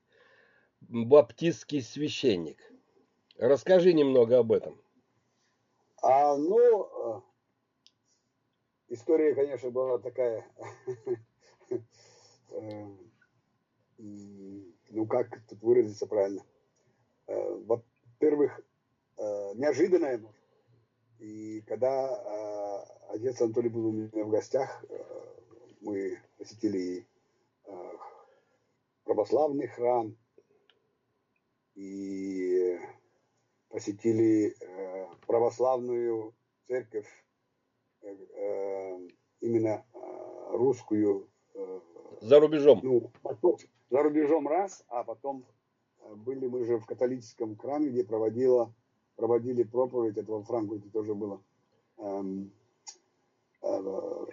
[0.80, 2.58] баптистский священник.
[3.38, 4.80] Расскажи немного об этом.
[6.02, 7.24] А, ну,
[8.88, 10.44] история, конечно, была такая,
[13.98, 16.44] ну, как тут выразиться правильно.
[17.26, 18.60] Во-первых,
[19.18, 20.22] неожиданная,
[21.18, 25.04] и когда э, отец Анатолий был у меня в гостях, э,
[25.80, 27.08] мы посетили
[27.64, 27.92] э,
[29.02, 30.16] православный храм
[31.74, 32.78] и
[33.68, 36.34] посетили э, православную
[36.68, 37.08] церковь,
[38.02, 39.08] э, э,
[39.40, 41.28] именно э, русскую.
[42.20, 42.80] За рубежом.
[42.82, 43.10] Ну,
[43.90, 45.44] за рубежом раз, а потом
[46.00, 48.72] э, были мы же в католическом храме, где проводила
[49.18, 51.42] проводили проповедь, это во Франкфурте тоже было,
[51.98, 52.52] эм,
[53.62, 54.26] э,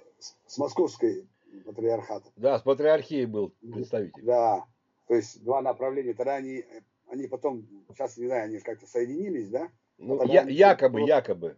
[0.46, 1.28] с московской
[1.66, 2.30] патриархата.
[2.36, 4.24] Да, с патриархией был представитель.
[4.24, 4.66] Да,
[5.08, 6.14] то есть два направления.
[6.14, 6.64] Тогда они,
[7.08, 9.70] они потом, сейчас не знаю, они как-то соединились, да?
[9.98, 11.16] Ну, а я, якобы, просто...
[11.16, 11.58] якобы.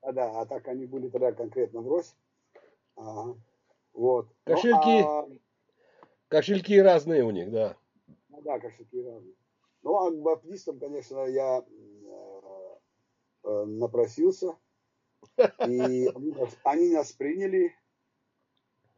[0.00, 2.14] А, да, а так они были тогда конкретно врозь.
[2.96, 3.36] Ага.
[3.94, 4.28] Вот.
[4.44, 5.28] Кошельки, ну, а...
[6.28, 7.76] кошельки разные у них, да.
[8.28, 9.34] Ну да, кошельки разные.
[9.82, 11.64] Ну, а к баптистам, конечно, я
[13.44, 14.56] Э, напросился,
[15.68, 17.72] и они нас, они нас приняли, э,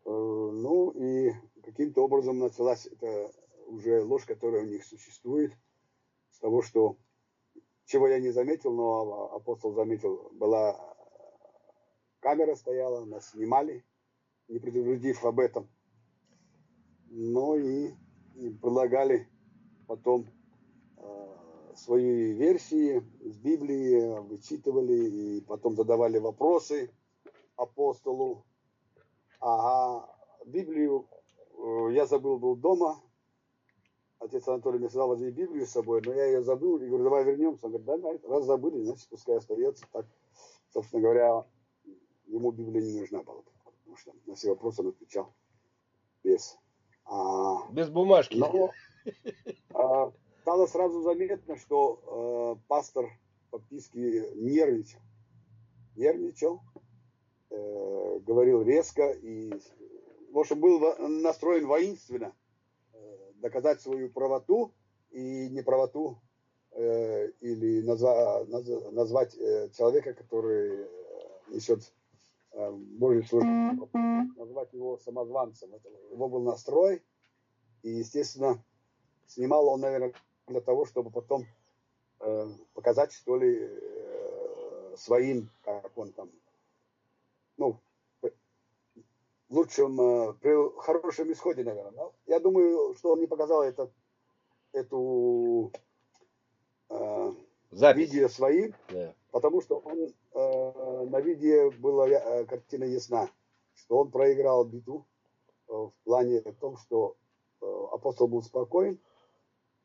[0.04, 1.32] ну и
[1.64, 3.32] каким-то образом началась эта
[3.66, 5.52] уже ложь, которая у них существует,
[6.30, 6.96] с того, что
[7.87, 10.78] чего я не заметил, но апостол заметил, была
[12.20, 13.85] камера стояла, нас снимали,
[14.48, 15.68] не предупредив об этом.
[17.09, 17.94] Ну и,
[18.35, 19.28] и предлагали
[19.87, 20.26] потом
[21.76, 26.90] свои версии с Библии, вычитывали и потом задавали вопросы
[27.56, 28.44] апостолу.
[29.40, 30.09] Ага,
[30.46, 31.06] Библию
[31.59, 33.00] э, я забыл, был дома.
[34.18, 36.78] Отец Анатолий мне сказал, возьми Библию с собой, но я ее забыл.
[36.78, 37.66] И говорю, давай вернемся.
[37.66, 39.85] Он говорит, да, да, раз забыли, значит, пускай остается.
[39.92, 40.06] Так,
[40.72, 41.44] собственно говоря,
[42.26, 43.42] ему Библия не нужна была,
[43.96, 45.32] потому что на все вопросы он отвечал
[46.22, 46.59] без...
[47.04, 48.37] А, без бумажки.
[48.37, 48.72] Но,
[49.74, 53.09] а, стало сразу заметно, что э, пастор
[53.50, 55.00] фактически нервничал.
[55.94, 56.61] Нервничал,
[57.50, 59.52] э, говорил резко и,
[60.32, 62.35] в общем, был настроен воинственно
[62.92, 64.72] э, доказать свою правоту
[65.11, 66.18] и неправоту
[66.72, 70.88] э, или назва, наз, назвать э, человека, который э,
[71.50, 71.92] несет
[72.57, 73.88] э, Божий службу,
[74.37, 75.75] назвать его самозванцем.
[75.75, 77.03] Это, его был настрой,
[77.83, 78.62] и, естественно,
[79.27, 80.12] снимал он, наверное,
[80.47, 81.45] для того, чтобы потом
[82.21, 86.31] э, показать, что ли, э, своим, как он там,
[87.59, 87.79] ну,
[89.49, 91.92] лучшем, э, при хорошем исходе, наверное.
[91.92, 92.11] Да?
[92.27, 93.90] Я думаю, что он не показал это,
[94.73, 95.73] эту
[96.88, 97.33] э,
[97.71, 99.14] видео своим, да.
[99.37, 99.99] Потому что он
[100.33, 103.29] э, на видео была э, картина ясна,
[103.75, 105.07] что он проиграл битву
[105.68, 107.16] э, в плане том, что
[107.61, 108.99] э, апостол был спокоен,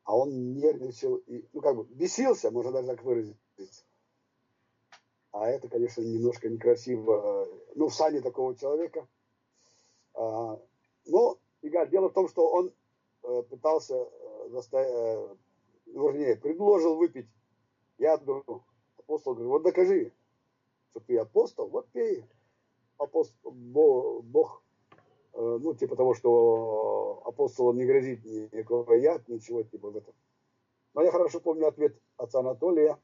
[0.04, 3.84] а он нервничал и, ну, как бы, бесился, можно даже так выразиться.
[5.32, 9.06] А это, конечно, немножко некрасиво, ну, в сане такого человека.
[10.14, 10.58] А,
[11.04, 12.72] но, Игорь, дело в том, что он
[13.22, 15.36] э, пытался э, заставить, э,
[15.88, 17.28] вернее, предложил выпить
[17.98, 18.64] яду.
[19.12, 20.12] Апостол говорит, вот докажи,
[20.90, 22.24] что ты апостол, вот пей.
[22.98, 24.62] Апостол, Бог
[25.34, 30.14] Э, ну, типа того, что апостолам не грозит никакого яд, ничего типа в этом.
[30.94, 32.98] Но я хорошо помню ответ отца Анатолия.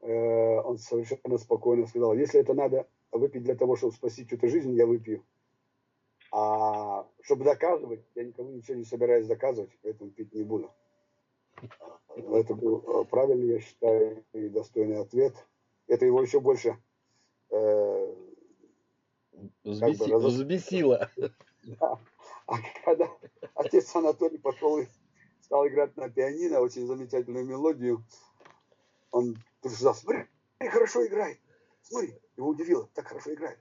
[0.00, 4.74] Э, он совершенно спокойно сказал, если это надо выпить для того, чтобы спасти чью-то жизнь,
[4.74, 5.24] я выпью.
[6.32, 10.70] А чтобы доказывать, я никому ничего не собираюсь доказывать, поэтому пить не буду.
[12.16, 15.34] Это был э, правильный, я считаю, и достойный ответ.
[15.86, 16.78] Это его еще больше
[17.50, 18.14] э,
[19.64, 21.10] Взбеси, бы, взбесило.
[21.64, 21.98] Да.
[22.46, 23.10] А когда
[23.54, 24.86] отец Анатолий пошел и
[25.40, 28.04] стал играть на пианино, очень замечательную мелодию,
[29.10, 30.26] он же сказал, смотри,
[30.60, 31.38] хорошо играет.
[31.82, 33.58] Смотри, его удивило, так хорошо играет.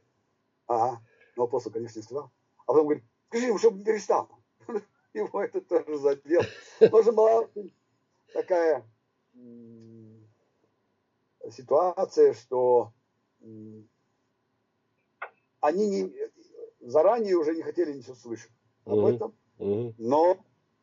[0.67, 1.01] Ага,
[1.35, 2.31] но апостол, конечно, не сказал.
[2.65, 4.29] А потом говорит, скажи ему, чтобы перестал.
[5.13, 6.41] Его это тоже задел.
[6.79, 7.47] Тоже была
[8.33, 8.85] такая
[11.51, 12.91] ситуация, что
[15.61, 16.13] они не,
[16.81, 18.51] заранее уже не хотели ничего слышать
[18.85, 19.15] об mm-hmm.
[19.15, 19.35] этом.
[19.59, 19.95] Mm-hmm.
[19.97, 20.37] Но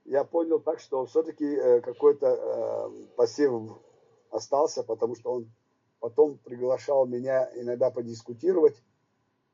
[0.04, 3.78] я понял так, что все-таки э, какой-то э, посев
[4.30, 5.52] остался, потому что он
[5.98, 8.82] потом приглашал меня иногда подискутировать.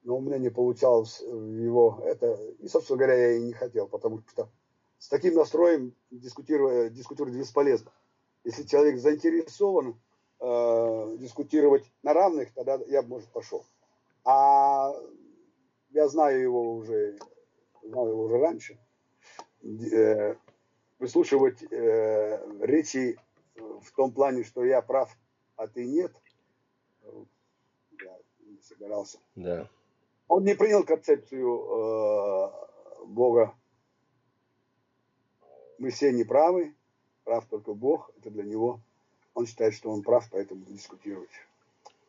[0.05, 2.35] но у меня не получалось его это.
[2.61, 4.49] И, собственно говоря, я и не хотел, потому что
[4.99, 7.93] с таким настроем дискутировать, дискутировать бесполезно.
[8.45, 9.99] Если человек заинтересован
[10.41, 13.65] э, дискутировать на равных, тогда я бы, может, пошел.
[14.25, 14.93] А
[15.91, 17.19] я знаю его уже,
[17.83, 18.79] знал его уже раньше.
[19.63, 20.37] Э,
[20.99, 23.19] выслушивать э, речи
[23.55, 25.17] в том плане, что я прав,
[25.57, 26.13] а ты нет,
[27.05, 29.19] я не собирался.
[29.35, 29.69] Да.
[30.29, 33.55] Он не принял концепцию э, Бога.
[35.79, 36.75] Мы все неправы,
[37.25, 38.81] прав только Бог, это для него.
[39.35, 41.31] Он считает, что он прав, поэтому дискутировать.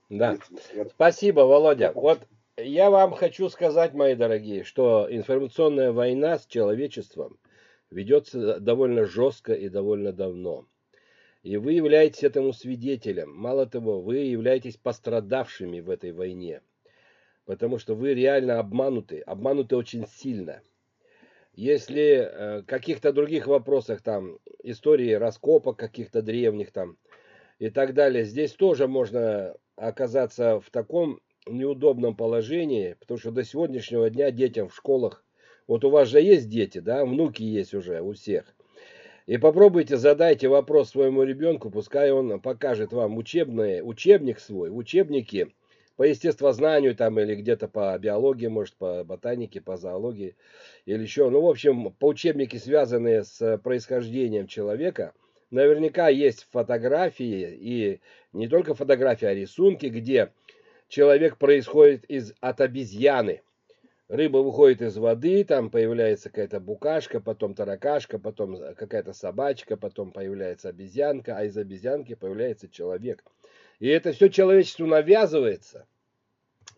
[0.10, 0.38] Да.
[0.96, 1.92] Спасибо, Володя.
[1.94, 2.20] Вот
[2.58, 7.38] я вам хочу сказать, мои дорогие, что информационная война с человечеством
[7.92, 10.66] ведется довольно жестко и довольно давно.
[11.44, 13.36] И вы являетесь этому свидетелем.
[13.36, 16.62] Мало того, вы являетесь пострадавшими в этой войне.
[17.46, 20.62] Потому что вы реально обмануты, обмануты очень сильно.
[21.58, 26.98] Если э, каких-то других вопросах, там, истории раскопок каких-то древних там
[27.58, 34.08] и так далее, здесь тоже можно оказаться в таком неудобном положении, потому что до сегодняшнего
[34.12, 35.26] дня детям в школах,
[35.66, 38.56] вот у вас же есть дети, да, внуки есть уже у всех.
[39.26, 45.56] И попробуйте задайте вопрос своему ребенку, пускай он покажет вам учебный, учебник свой, учебники
[45.98, 50.36] по естествознанию там или где-то по биологии, может по ботанике, по зоологии
[50.86, 51.30] или еще.
[51.30, 55.14] Ну, в общем, по учебники, связанные с происхождением человека,
[55.50, 60.32] наверняка есть фотографии и не только фотографии, а рисунки, где
[60.88, 63.42] человек происходит из, от обезьяны.
[64.08, 70.70] Рыба выходит из воды, там появляется какая-то букашка, потом таракашка, потом какая-то собачка, потом появляется
[70.70, 73.24] обезьянка, а из обезьянки появляется человек.
[73.80, 75.88] И это все человечеству навязывается.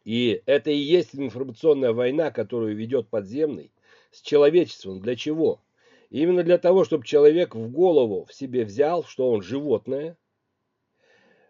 [0.04, 3.72] И это и есть информационная война, которую ведет подземный
[4.12, 5.00] с человечеством.
[5.00, 5.62] Для чего?
[6.10, 10.18] Именно для того, чтобы человек в голову в себе взял, что он животное,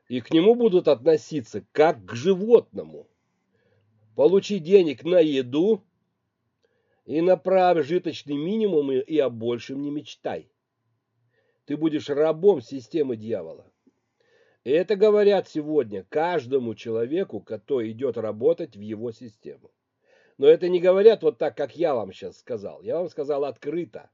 [0.07, 3.07] и к нему будут относиться как к животному.
[4.15, 5.81] Получи денег на еду
[7.05, 10.49] и на прожиточный минимум, и о большем не мечтай.
[11.65, 13.65] Ты будешь рабом системы дьявола.
[14.63, 19.71] Это говорят сегодня каждому человеку, который идет работать в его систему.
[20.37, 22.81] Но это не говорят вот так, как я вам сейчас сказал.
[22.81, 24.09] Я вам сказал открыто.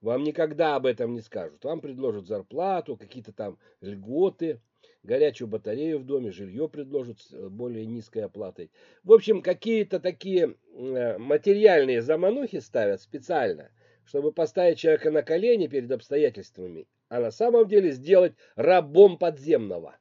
[0.00, 1.64] Вам никогда об этом не скажут.
[1.64, 4.60] Вам предложат зарплату, какие-то там льготы–
[5.06, 8.70] горячую батарею в доме, жилье предложат с э, более низкой оплатой.
[9.04, 13.70] В общем, какие-то такие э, материальные заманухи ставят специально,
[14.04, 19.98] чтобы поставить человека на колени перед обстоятельствами, а на самом деле сделать рабом подземного.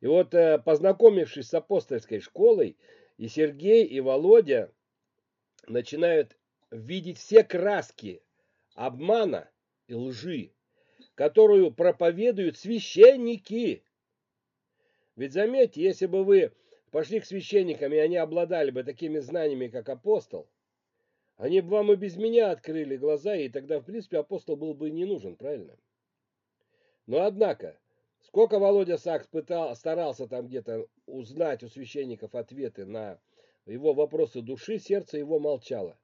[0.00, 2.76] И вот, э, познакомившись с апостольской школой,
[3.18, 4.72] и Сергей, и Володя
[5.66, 6.36] начинают
[6.70, 8.22] видеть все краски
[8.74, 9.48] обмана
[9.86, 10.52] и лжи
[11.14, 13.84] которую проповедуют священники.
[15.16, 16.52] Ведь заметьте, если бы вы
[16.90, 20.48] пошли к священникам, и они обладали бы такими знаниями, как апостол,
[21.36, 24.90] они бы вам и без меня открыли глаза, и тогда, в принципе, апостол был бы
[24.90, 25.76] не нужен, правильно?
[27.06, 27.78] Но, однако,
[28.20, 33.18] сколько Володя Сакс пытал, старался там где-то узнать у священников ответы на
[33.66, 35.98] его вопросы души, сердце его молчало.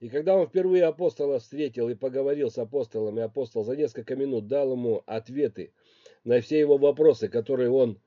[0.00, 4.48] И когда он впервые апостола встретил и поговорил с апостолом, и апостол за несколько минут
[4.48, 5.72] дал ему ответы
[6.24, 8.00] на все его вопросы, которые он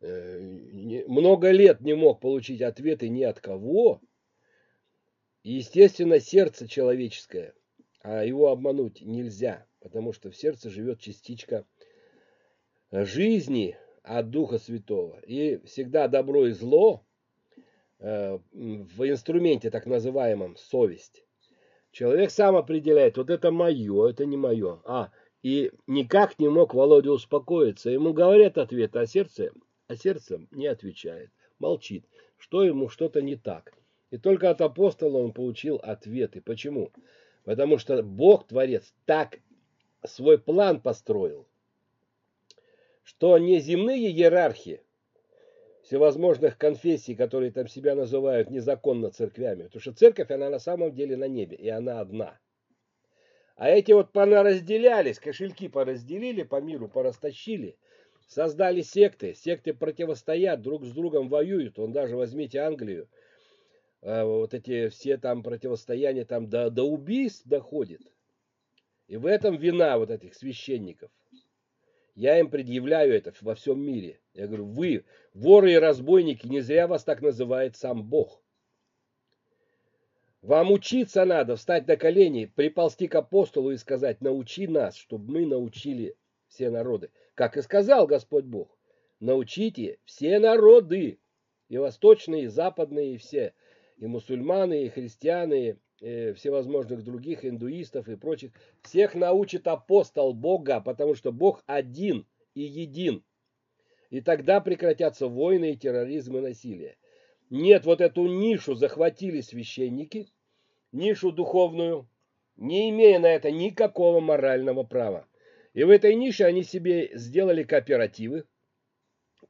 [0.00, 4.00] э, не, много лет не мог получить ответы ни от кого,
[5.44, 7.54] и, естественно, сердце человеческое,
[8.02, 11.64] а его обмануть нельзя, потому что в сердце живет частичка
[12.90, 15.20] жизни от Духа Святого.
[15.20, 17.04] И всегда добро и зло
[18.00, 21.24] э, в инструменте так называемом совесть
[21.94, 24.80] Человек сам определяет, вот это мое, это не мое.
[24.84, 25.12] А,
[25.44, 27.88] и никак не мог Володя успокоиться.
[27.88, 29.52] Ему говорят ответ, а сердце,
[29.86, 31.30] а сердце не отвечает,
[31.60, 32.04] молчит,
[32.36, 33.72] что ему что-то не так.
[34.14, 36.40] И только от апостола он получил ответы.
[36.40, 36.92] Почему?
[37.42, 39.40] Потому что Бог, Творец, так
[40.06, 41.48] свой план построил,
[43.02, 44.82] что не земные иерархи,
[45.82, 49.64] всевозможных конфессий, которые там себя называют незаконно церквями.
[49.64, 52.38] Потому что церковь, она на самом деле на небе, и она одна.
[53.56, 57.76] А эти вот понаразделялись, кошельки поразделили, по миру порастащили,
[58.28, 59.34] создали секты.
[59.34, 61.80] Секты противостоят, друг с другом воюют.
[61.80, 63.08] Он даже возьмите Англию,
[64.04, 68.02] вот эти все там противостояния там до, до убийств доходит.
[69.06, 71.10] И в этом вина вот этих священников.
[72.14, 74.20] Я им предъявляю это во всем мире.
[74.34, 78.42] Я говорю, вы, воры и разбойники, не зря вас так называет сам Бог.
[80.42, 85.46] Вам учиться надо, встать на колени, приползти к апостолу и сказать, научи нас, чтобы мы
[85.46, 86.16] научили
[86.48, 87.10] все народы.
[87.34, 88.78] Как и сказал Господь Бог,
[89.20, 91.18] научите все народы,
[91.68, 93.54] и восточные, и западные, и все,
[93.98, 98.52] и мусульманы, и христианы, и всевозможных других индуистов и прочих.
[98.82, 103.24] Всех научит апостол Бога, потому что Бог один и един.
[104.10, 106.96] И тогда прекратятся войны и терроризм и насилие.
[107.50, 110.28] Нет, вот эту нишу захватили священники,
[110.92, 112.08] нишу духовную,
[112.56, 115.26] не имея на это никакого морального права.
[115.72, 118.44] И в этой нише они себе сделали кооперативы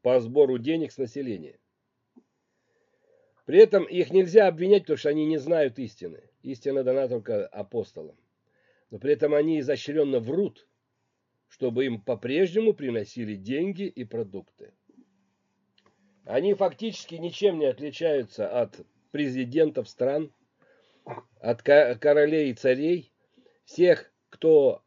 [0.02, 1.58] по сбору денег с населения.
[3.44, 6.22] При этом их нельзя обвинять, потому что они не знают истины.
[6.42, 8.16] Истина дана только апостолам.
[8.90, 10.66] Но при этом они изощренно врут,
[11.48, 14.72] чтобы им по-прежнему приносили деньги и продукты.
[16.24, 18.80] Они фактически ничем не отличаются от
[19.10, 20.32] президентов стран,
[21.40, 23.12] от королей и царей,
[23.64, 24.82] всех, кто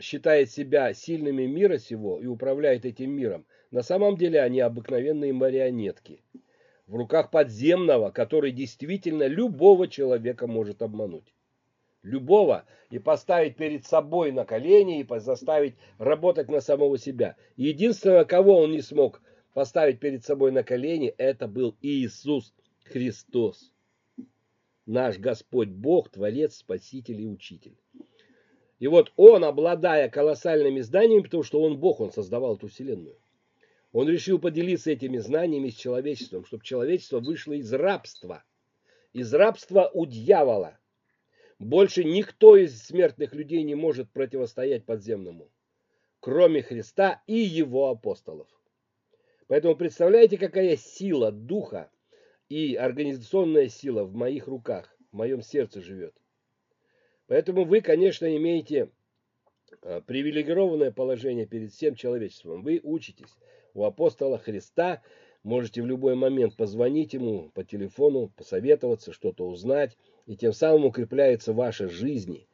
[0.00, 3.46] считает себя сильными мира сего и управляет этим миром.
[3.70, 6.22] На самом деле они обыкновенные марионетки–
[6.86, 11.34] в руках подземного, который действительно любого человека может обмануть.
[12.02, 17.36] Любого и поставить перед собой на колени и заставить работать на самого себя.
[17.56, 19.20] Единственное, кого он не смог
[19.54, 23.72] поставить перед собой на колени, это был Иисус Христос.
[24.84, 27.76] Наш Господь Бог, Творец, Спаситель и Учитель.
[28.78, 33.16] И вот он, обладая колоссальными знаниями, потому что он Бог, он создавал эту вселенную.
[33.92, 38.44] Он решил поделиться этими знаниями с человечеством, чтобы человечество вышло из рабства.
[39.12, 40.78] Из рабства у дьявола.
[41.58, 45.50] Больше никто из смертных людей не может противостоять подземному,
[46.20, 48.48] кроме Христа и его апостолов.
[49.46, 51.90] Поэтому представляете, какая сила духа
[52.48, 56.14] и организационная сила в моих руках, в моем сердце живет.
[57.26, 58.90] Поэтому вы, конечно, имеете
[59.82, 62.62] а, привилегированное положение перед всем человечеством.
[62.62, 63.34] Вы учитесь
[63.76, 65.02] у апостола Христа.
[65.44, 69.96] Можете в любой момент позвонить ему по телефону, посоветоваться, что-то узнать.
[70.26, 72.46] И тем самым укрепляется ваша жизнь,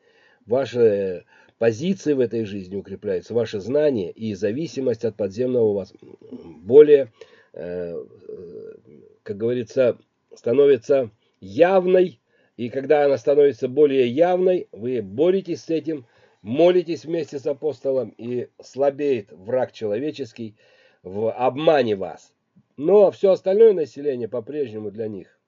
[0.45, 1.25] ваша
[1.59, 5.95] позиция в этой жизни укрепляется, ваше знание и зависимость от подземного у вас
[6.61, 7.13] более,
[7.55, 8.05] э,
[9.23, 9.97] как говорится,
[10.35, 11.11] становится
[11.41, 12.21] явной.
[12.59, 16.05] И когда она становится более явной, вы боретесь с этим,
[16.43, 20.57] молитесь вместе с апостолом, и слабеет враг человеческий–
[21.03, 22.33] в обмане вас.
[22.77, 25.39] Но все остальное население по-прежнему для них.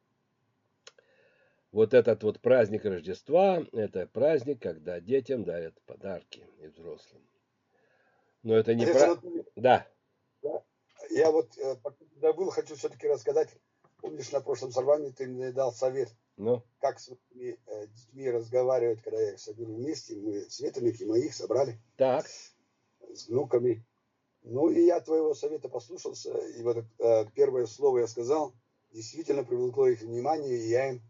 [1.73, 7.23] Вот этот вот праздник Рождества, это праздник, когда детям дарят подарки и взрослым.
[8.45, 9.17] Но это не про...
[9.57, 9.87] Да.
[11.11, 11.51] Я вот
[12.17, 13.49] забыл, хочу все-таки рассказать.
[14.01, 16.63] Помнишь, на прошлом собрании ты мне дал совет, ну?
[16.79, 20.15] как с своими э, детьми разговаривать, когда я их соберу вместе.
[20.17, 21.81] Мы светленники моих собрали.
[21.97, 22.27] Так.
[23.15, 23.83] С внуками.
[24.45, 28.55] Ну и я твоего совета послушался, и вот э, первое слово я сказал,
[28.93, 31.03] действительно привлекло их внимание, и я им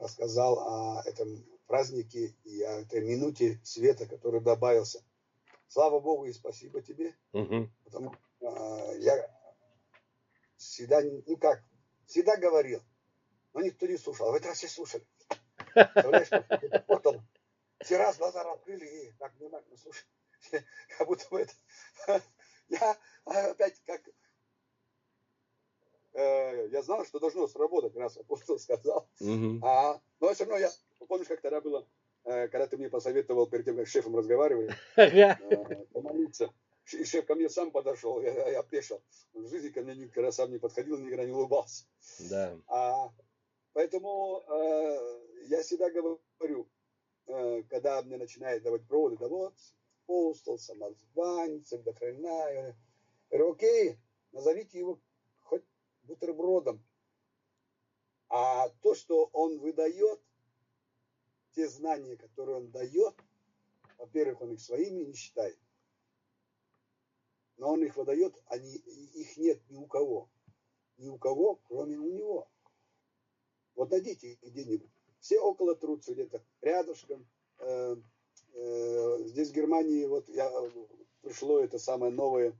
[0.00, 5.04] рассказал о этом празднике и о этой минуте света, который добавился.
[5.68, 7.70] Слава Богу и спасибо тебе, угу.
[7.84, 9.30] потому что э, я
[10.56, 11.62] всегда, ну как,
[12.06, 12.82] всегда говорил,
[13.54, 15.06] но никто не слушал, а в этот раз все слушали.
[15.74, 17.20] Представляешь, вот
[17.80, 20.06] все раз глаза открыли и так внимательно слушали,
[20.98, 21.52] как будто бы это
[22.68, 24.02] я опять как...
[26.14, 29.08] Э, я знал, что должно сработать, раз апостол сказал.
[29.20, 29.60] Угу.
[29.64, 30.70] А, но все равно я...
[31.06, 31.86] Помнишь, как тогда было,
[32.24, 35.36] э, когда ты мне посоветовал перед тем, как с шефом разговаривать, э,
[35.92, 36.52] помолиться.
[36.92, 39.02] И шеф ко мне сам подошел, я, я опешил.
[39.34, 41.84] В жизни ко мне никогда сам не подходил, никогда не улыбался.
[42.30, 42.58] Да.
[42.66, 43.12] А,
[43.74, 46.68] поэтому э, я всегда говорю,
[47.26, 49.54] э, когда мне начинает давать проводы, да вот,
[50.08, 52.74] апостол, самозванец, вдохновляю.
[53.30, 53.98] Говорю, окей,
[54.32, 54.98] назовите его
[55.42, 55.64] хоть
[56.04, 56.82] бутербродом.
[58.30, 60.20] А то, что он выдает,
[61.52, 63.14] те знания, которые он дает,
[63.98, 65.58] во-первых, он их своими не считает.
[67.56, 70.30] Но он их выдает, они, их нет ни у кого.
[70.96, 72.48] Ни у кого, кроме у него.
[73.74, 74.90] Вот найдите где-нибудь.
[75.20, 77.26] Все около трутся где-то рядышком.
[77.58, 77.96] Э,
[78.54, 80.50] Э, здесь в Германии вот я,
[81.22, 82.58] пришло это самое новое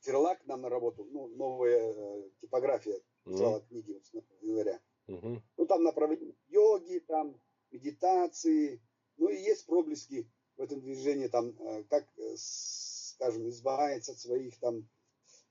[0.00, 3.66] Терлак нам на работу, ну, новая э, типография mm-hmm.
[3.68, 4.80] книги вот, января.
[5.08, 5.42] Mm-hmm.
[5.56, 7.40] Ну, там направление йоги, там
[7.70, 8.80] медитации,
[9.16, 14.58] ну, и есть проблески в этом движении, там, э, как с скажем, избавиться от своих
[14.58, 14.88] там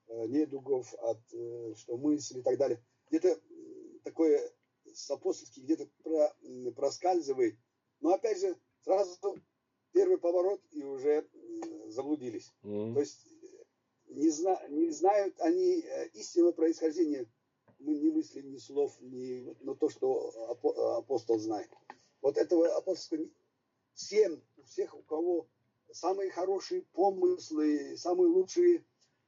[0.08, 2.84] э, недугов, от э, что мысли и так далее.
[3.10, 3.40] Где-то
[4.04, 4.52] такое
[4.94, 6.34] с апостольских где-то про,
[6.76, 7.58] проскальзывает.
[8.02, 8.56] Но опять же,
[8.86, 9.42] сразу
[9.92, 11.28] первый поворот и уже
[11.88, 12.54] заблудились.
[12.64, 12.94] Mm-hmm.
[12.94, 13.28] То есть
[14.08, 15.84] не, зна, не знают они
[16.14, 17.28] истинного происхождения
[17.80, 21.70] ни мыслей, ни слов, ни, но то, что апостол знает.
[22.22, 23.28] Вот этого апостольского
[23.94, 25.48] всем, всех, у кого
[25.92, 28.86] самые хорошие помыслы, самые лучшие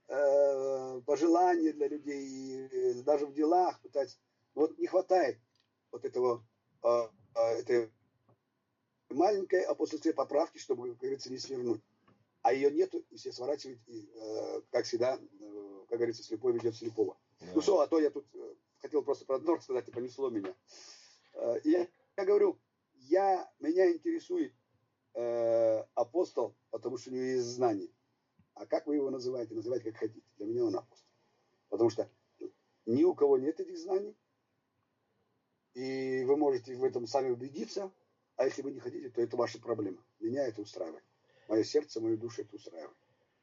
[0.07, 4.17] э, пожелания для людей, э, даже в делах пытаться.
[4.55, 5.37] Вот не хватает
[5.91, 6.43] вот этого,
[6.83, 7.87] э,
[9.09, 11.81] э, этой маленькой апостольской поправки, чтобы, как говорится, не свернуть.
[12.41, 16.75] А ее нету, и все сворачивают, и, э, как всегда, э, как говорится, слепой ведет
[16.75, 17.17] слепого.
[17.39, 17.47] Да.
[17.55, 20.55] Ну что, а то я тут э, хотел просто про Норд сказать, и понесло меня.
[21.33, 22.59] Э, я, я говорю,
[22.93, 24.53] я, меня интересует
[25.13, 27.89] э, апостол, потому что у него есть знание.
[28.53, 29.53] А как вы его называете?
[29.53, 30.25] Называйте как хотите.
[30.37, 31.07] Для меня он апостол.
[31.69, 32.09] Потому что
[32.85, 34.15] ни у кого нет этих знаний,
[35.73, 37.91] и вы можете в этом сами убедиться,
[38.37, 39.97] а если вы не хотите, то это ваша проблема.
[40.19, 41.03] Меня это устраивает.
[41.47, 42.95] Мое сердце, мою душу это устраивает.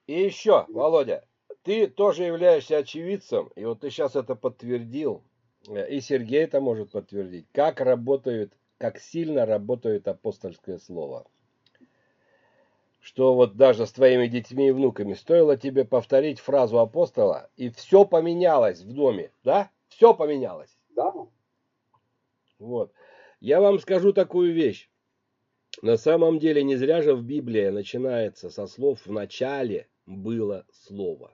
[0.07, 1.27] И еще, Володя,
[1.63, 5.23] ты тоже являешься очевидцем, и вот ты сейчас это подтвердил,
[5.69, 11.27] и Сергей это может подтвердить, как работает, как сильно работает апостольское слово.
[13.01, 18.05] Что вот даже с твоими детьми и внуками стоило тебе повторить фразу апостола, и все
[18.05, 19.71] поменялось в доме, да?
[19.89, 20.77] Все поменялось.
[20.91, 21.13] Да.
[22.59, 22.93] Вот.
[23.45, 24.89] Я вам скажу такую вещь.
[25.83, 31.31] На самом деле не зря же в Библии начинается со слов «в начале было слово»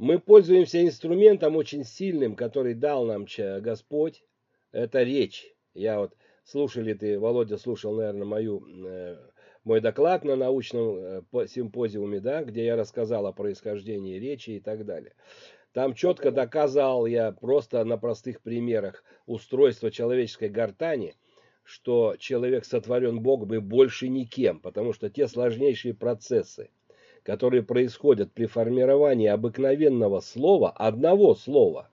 [0.00, 3.26] мы пользуемся инструментом очень сильным, который дал нам
[3.60, 4.24] Господь.
[4.72, 5.54] Это речь.
[5.74, 9.18] Я вот слушали ты, Володя слушал, наверное, мою, э,
[9.62, 14.86] мой доклад на научном э, симпозиуме, да, где я рассказал о происхождении речи и так
[14.86, 15.12] далее.
[15.72, 21.14] Там четко доказал я просто на простых примерах устройство человеческой гортани,
[21.62, 26.70] что человек сотворен Богом и больше никем, потому что те сложнейшие процессы,
[27.22, 31.88] которые происходят при формировании обыкновенного слова, одного слова.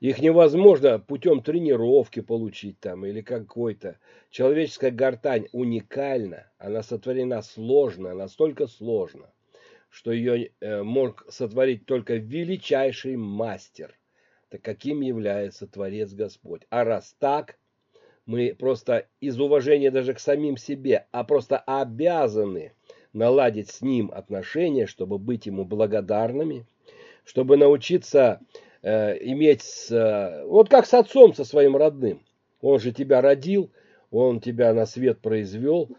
[0.00, 3.98] Их невозможно путем тренировки получить там или какой-то.
[4.30, 9.30] Человеческая гортань уникальна, она сотворена сложно, настолько сложно,
[9.90, 13.98] что ее э, мог сотворить только величайший мастер,
[14.48, 16.62] так каким является Творец Господь.
[16.70, 17.58] А раз так,
[18.24, 22.72] мы просто из уважения даже к самим себе, а просто обязаны
[23.12, 26.64] наладить с ним отношения, чтобы быть ему благодарными,
[27.24, 28.40] чтобы научиться
[28.82, 32.22] э, иметь, с, э, вот как с отцом, со своим родным.
[32.60, 33.72] Он же тебя родил,
[34.12, 35.90] он тебя на свет произвел,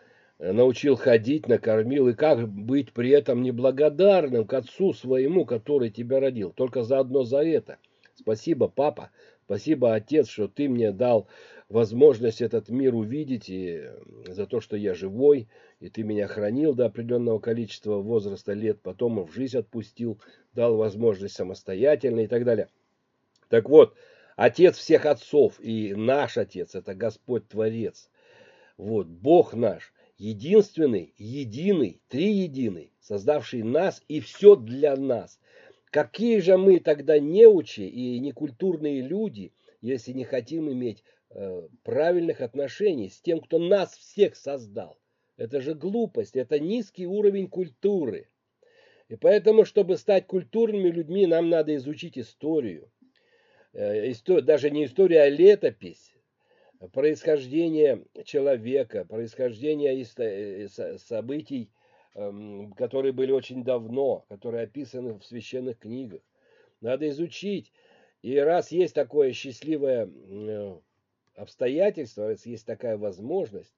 [0.41, 6.51] научил ходить, накормил, и как быть при этом неблагодарным к отцу своему, который тебя родил.
[6.51, 7.77] Только заодно за это.
[8.15, 9.11] Спасибо, папа,
[9.45, 11.27] спасибо, отец, что ты мне дал
[11.69, 13.83] возможность этот мир увидеть, и
[14.27, 15.47] за то, что я живой,
[15.79, 20.19] и ты меня хранил до определенного количества возраста лет, потом в жизнь отпустил,
[20.53, 22.67] дал возможность самостоятельно и так далее.
[23.47, 23.95] Так вот,
[24.35, 28.09] Отец всех отцов и наш Отец, это Господь Творец.
[28.77, 29.93] Вот, Бог наш,
[30.29, 35.39] единственный, единый, триединый, создавший нас и все для нас.
[35.85, 41.03] Какие же мы тогда неучи и некультурные люди, если не хотим иметь
[41.33, 44.99] Э, правильных отношений с тем, кто нас всех создал.
[45.37, 48.27] Это же глупость, это низкий уровень культуры.
[49.07, 52.91] И поэтому, чтобы стать культурными людьми, нам надо изучить историю.
[53.71, 54.11] Э,
[54.41, 56.11] даже не история, а летопись.
[56.93, 61.69] Происхождение человека, происхождение э, событий,
[62.15, 66.21] эм, которые были очень давно, которые описаны в священных книгах.
[66.81, 67.71] Надо изучить.
[68.23, 70.09] И раз есть такое счастливое
[71.35, 73.75] обстоятельства, если есть такая возможность,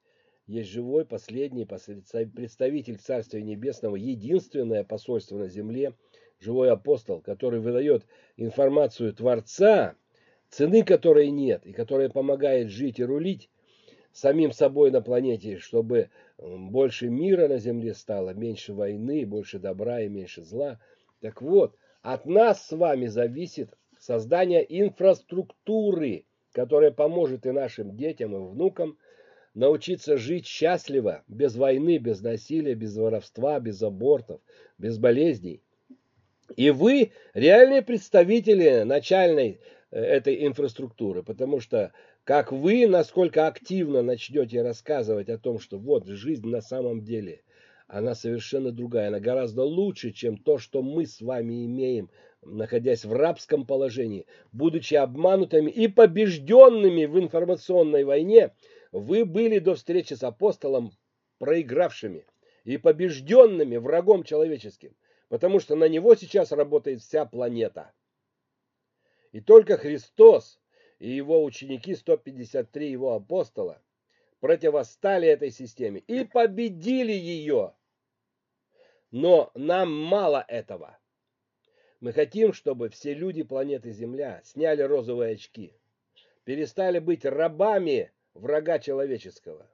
[0.48, 5.94] есть живой последний представитель Царствия Небесного, единственное посольство на земле,
[6.40, 9.96] живой апостол, который выдает информацию Творца,
[10.54, 13.50] цены которой нет, и которая помогает жить и рулить
[14.12, 20.10] самим собой на планете, чтобы больше мира на земле стало, меньше войны, больше добра и
[20.10, 20.80] меньше зла.
[21.22, 28.52] Так вот, от нас с вами зависит создание инфраструктуры, которая поможет и нашим детям, и
[28.52, 29.00] внукам
[29.56, 34.40] научиться жить счастливо, без войны, без насилия, без воровства, без абортов,
[34.78, 35.64] без болезней.
[36.56, 39.60] И вы реальные представители начальной
[39.94, 46.48] этой инфраструктуры, потому что как вы, насколько активно начнете рассказывать о том, что вот жизнь
[46.48, 47.44] на самом деле,
[47.88, 52.10] она совершенно другая, она гораздо лучше, чем то, что мы с вами имеем,
[52.42, 58.52] находясь в рабском положении, будучи обманутыми и побежденными в информационной войне,
[58.92, 60.92] вы были до встречи с апостолом
[61.38, 62.26] проигравшими
[62.64, 64.96] и побежденными врагом человеческим,
[65.30, 67.92] потому что на него сейчас работает вся планета.
[69.34, 70.62] И только Христос
[71.00, 73.82] и его ученики, 153 его апостола,
[74.40, 77.74] противостали этой системе и победили ее.
[79.10, 80.98] Но нам мало этого.
[82.00, 85.74] Мы хотим, чтобы все люди планеты Земля сняли розовые очки,
[86.44, 89.68] перестали быть рабами врага человеческого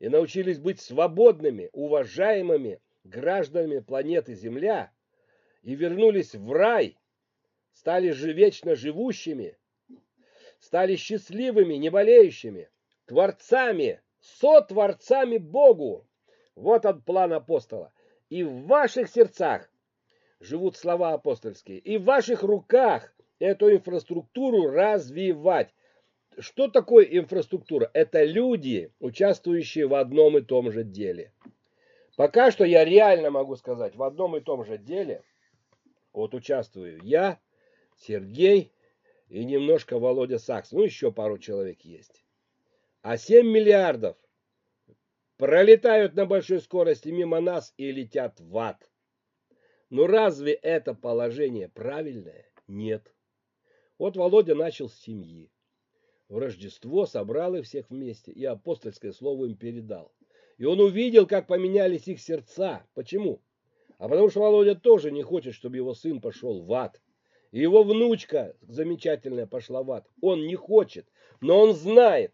[0.00, 4.90] и научились быть свободными, уважаемыми гражданами планеты Земля
[5.62, 6.96] и вернулись в рай,
[7.80, 9.56] стали же вечно живущими,
[10.58, 12.68] стали счастливыми, не болеющими,
[13.06, 16.06] творцами, сотворцами Богу.
[16.54, 17.90] Вот он план апостола.
[18.28, 19.70] И в ваших сердцах
[20.40, 25.74] живут слова апостольские, и в ваших руках эту инфраструктуру развивать.
[26.38, 27.90] Что такое инфраструктура?
[27.94, 31.32] Это люди, участвующие в одном и том же деле.
[32.18, 35.22] Пока что я реально могу сказать, в одном и том же деле,
[36.12, 37.40] вот участвую я,
[38.00, 38.72] Сергей
[39.28, 42.24] и немножко Володя Сакс, ну еще пару человек есть.
[43.02, 44.16] А 7 миллиардов
[45.36, 48.90] пролетают на большой скорости мимо нас и летят в ад.
[49.88, 52.46] Но разве это положение правильное?
[52.68, 53.14] Нет.
[53.98, 55.50] Вот Володя начал с семьи
[56.30, 60.12] в Рождество собрал их всех вместе и апостольское слово им передал.
[60.58, 62.86] И он увидел, как поменялись их сердца.
[62.94, 63.42] Почему?
[63.98, 67.00] А потому что Володя тоже не хочет, чтобы его сын пошел в ад.
[67.52, 70.08] Его внучка замечательная пошла в ад.
[70.20, 71.08] Он не хочет,
[71.40, 72.32] но он знает,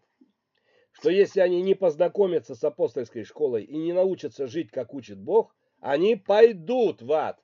[0.91, 5.55] что если они не познакомятся с апостольской школой и не научатся жить, как учит Бог,
[5.79, 7.43] они пойдут в ад.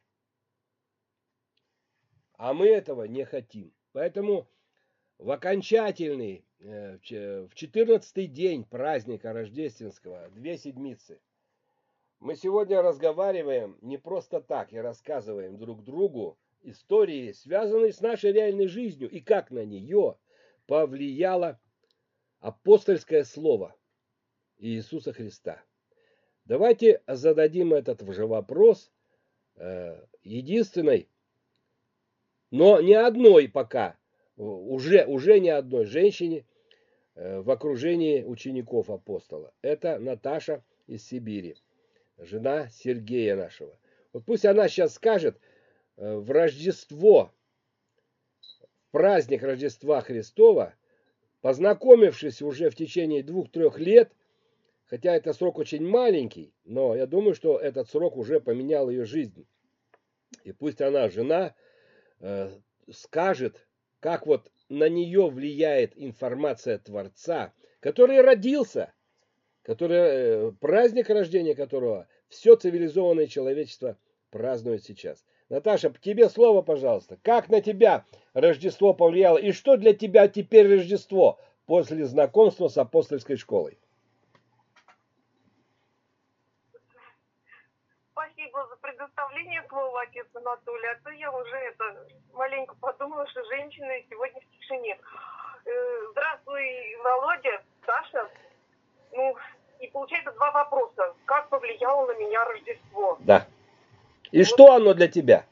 [2.37, 3.73] А мы этого не хотим.
[3.91, 4.47] Поэтому
[5.17, 6.97] в окончательный, э,
[7.47, 11.21] в четырнадцатый день праздника рождественского, две седмицы,
[12.19, 18.67] мы сегодня разговариваем не просто так и рассказываем друг другу истории, связанные с нашей реальной
[18.67, 20.17] жизнью и как на нее
[20.65, 21.59] повлияло
[22.39, 23.75] апостольское слово
[24.57, 25.63] Иисуса Христа.
[26.45, 28.91] Давайте зададим этот же вопрос
[29.55, 31.07] э, единственной,
[32.51, 33.97] но не одной пока
[34.35, 36.45] уже, уже не одной женщине
[37.15, 39.53] э, в окружении учеников апостола.
[39.61, 41.55] Это Наташа из Сибири,
[42.17, 43.77] жена Сергея нашего.
[44.11, 45.39] Вот пусть она сейчас скажет
[45.97, 47.31] в Рождество,
[48.91, 50.73] праздник Рождества Христова,
[51.41, 54.11] познакомившись уже в течение двух-трех лет,
[54.85, 59.45] хотя это срок очень маленький, но я думаю, что этот срок уже поменял ее жизнь.
[60.43, 61.55] И пусть она, жена,
[62.19, 62.51] э,
[62.91, 63.67] скажет
[63.99, 68.93] как вот на нее влияет информация Творца, который родился,
[69.61, 73.97] который, э, праздник рождения которого все цивилизованное человечество
[74.29, 75.23] празднует сейчас.
[75.49, 77.17] Наташа, тебе слово, пожалуйста.
[77.23, 83.37] Как на тебя Рождество повлияло и что для тебя теперь Рождество после знакомства с апостольской
[83.37, 83.77] школой?
[88.43, 90.87] спасибо за предоставление слова, отец Анатолий.
[90.87, 94.97] А то я уже это маленько подумала, что женщины сегодня в тишине.
[95.65, 95.71] Э,
[96.11, 98.29] здравствуй, Володя, Саша.
[99.11, 99.35] Ну,
[99.79, 101.13] и получается два вопроса.
[101.25, 103.17] Как повлияло на меня Рождество?
[103.21, 103.45] Да.
[104.33, 105.45] И что оно для тебя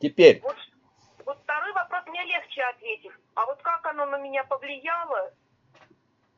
[0.00, 0.40] теперь?
[0.42, 0.56] Вот,
[1.24, 3.12] вот второй вопрос мне легче ответить.
[3.34, 5.32] А вот как оно на меня повлияло,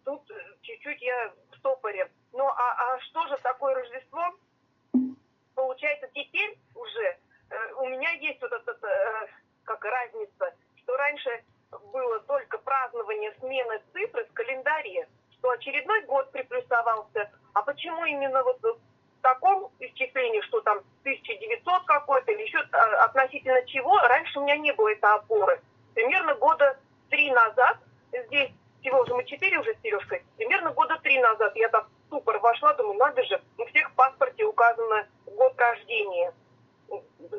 [0.05, 0.23] тут
[0.63, 2.09] чуть-чуть я в стопоре.
[2.33, 4.35] Ну, а, а что же такое Рождество?
[5.61, 7.19] получается, теперь уже
[7.51, 9.27] э, у меня есть вот эта э,
[9.65, 11.45] как разница, что раньше
[11.93, 18.61] было только празднование смены цифры в календаре, что очередной год приплюсовался, а почему именно вот
[18.63, 18.79] в
[19.23, 20.90] таком исчислении, что там 1900
[22.11, 25.61] какой-то или еще э, относительно чего, раньше у меня не было этой опоры.
[25.95, 26.77] Примерно года
[27.09, 27.79] три назад,
[28.13, 28.51] здесь
[28.81, 32.39] всего уже мы четыре уже с Сережкой, примерно года три назад я так в ступор
[32.39, 36.33] вошла, думаю, надо же, у всех в паспорте указано год рождения.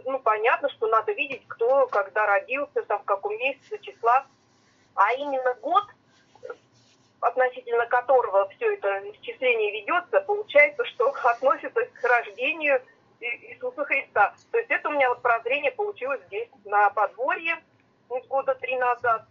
[0.06, 4.26] Ну, понятно, что надо видеть, кто, когда родился, там, в каком месяце, числа.
[4.96, 5.84] А именно год,
[7.20, 12.82] относительно которого все это исчисление ведется, получается, что относится к рождению
[13.62, 14.34] Иисуса Христа.
[14.52, 17.58] То есть это у меня вот прозрение получилось здесь, на подворье,
[18.28, 19.26] года три назад.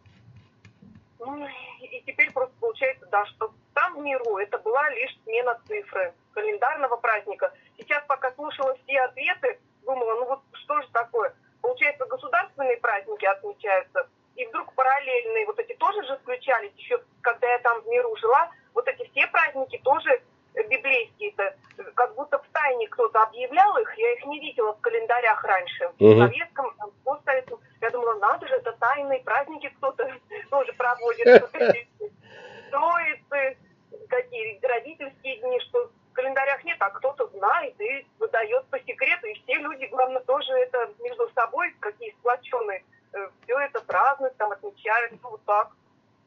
[1.19, 1.47] Ну,
[1.81, 6.15] и теперь просто получается, да, что там в миру это была лишь смена цифры.
[6.33, 7.53] календарного праздника.
[7.77, 11.35] Сейчас, пока слушала все ответы, думала, ну вот что же такое?
[11.61, 17.59] Получается, государственные праздники отмечаются, и вдруг параллельные, вот эти тоже же включались, еще когда я
[17.59, 20.23] там в миру жила, вот эти все праздники тоже
[20.55, 21.57] библейские-то,
[21.95, 25.91] как будто в тайне кто-то объявлял их, я их не видела в календарях раньше.
[25.99, 27.61] В советском, в постсоветском.
[27.81, 30.11] Я думала, надо же, это тайные праздники кто-то
[30.51, 31.51] тоже проводит.
[32.71, 33.59] Троицы,
[34.09, 39.27] какие родительские дни, что в календарях нет, а кто-то знает и выдает по секрету.
[39.27, 42.85] И все люди, главное, тоже это между собой, какие сплоченные,
[43.45, 45.71] все это празднуют, там отмечают, ну, вот так.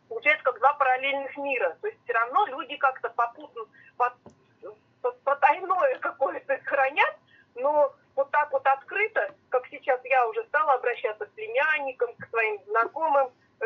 [0.09, 1.77] Получается, как два параллельных мира.
[1.81, 3.63] То есть все равно люди как-то попутно,
[3.97, 4.13] по-
[5.01, 7.15] по- потайное какое-то хранят,
[7.55, 12.61] но вот так вот открыто, как сейчас я уже стала обращаться к племянникам, к своим
[12.67, 13.65] знакомым, э,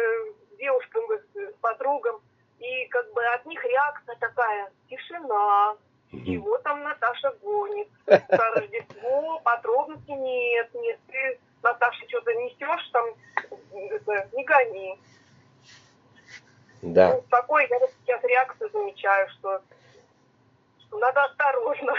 [0.58, 2.22] девушкам, э, подругам,
[2.60, 5.76] и как бы от них реакция такая, тишина,
[6.12, 13.06] чего там Наташа гонит, про Рождество подробностей нет, нет, ты, Наташа, что-то несешь там,
[13.74, 15.00] это, не гони.
[16.82, 17.16] Да.
[17.16, 19.62] Ну, такой я вот сейчас реакцию замечаю, что,
[20.80, 21.94] что надо осторожно.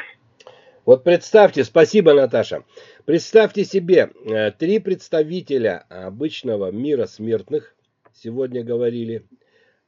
[0.84, 2.64] Вот представьте, спасибо, Наташа.
[3.04, 7.74] Представьте себе, э, три представителя обычного мира смертных
[8.14, 9.26] сегодня говорили.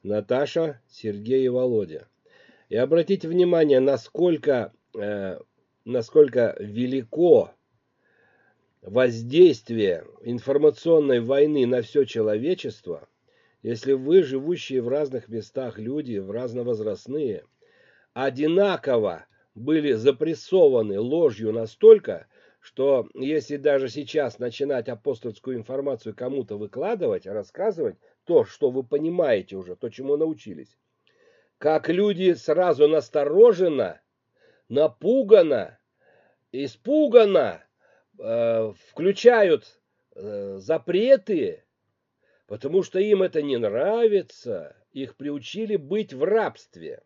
[0.03, 2.07] Наташа, Сергей и Володя.
[2.69, 5.39] И обратите внимание, насколько, э,
[5.85, 7.51] насколько велико
[8.81, 13.07] воздействие информационной войны на все человечество,
[13.61, 17.45] если вы, живущие в разных местах люди, в разновозрастные,
[18.13, 22.27] одинаково были запрессованы ложью настолько,
[22.59, 29.75] что если даже сейчас начинать апостольскую информацию кому-то выкладывать, рассказывать, то, что вы понимаете уже,
[29.75, 30.77] то, чему научились,
[31.57, 34.01] как люди сразу настороженно,
[34.69, 35.79] напуганно,
[36.51, 37.63] испуганно
[38.19, 39.79] э, включают
[40.15, 41.63] э, запреты,
[42.51, 47.01] потому что им это не нравится, их приучили быть в рабстве.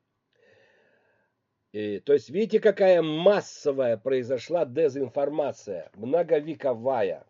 [1.72, 7.28] И, то есть видите, какая массовая произошла дезинформация, многовековая.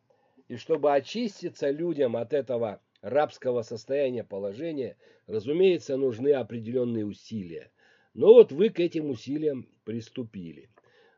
[0.47, 4.95] И чтобы очиститься людям от этого рабского состояния положения,
[5.27, 7.69] разумеется, нужны определенные усилия.
[8.13, 10.69] Но вот вы к этим усилиям приступили.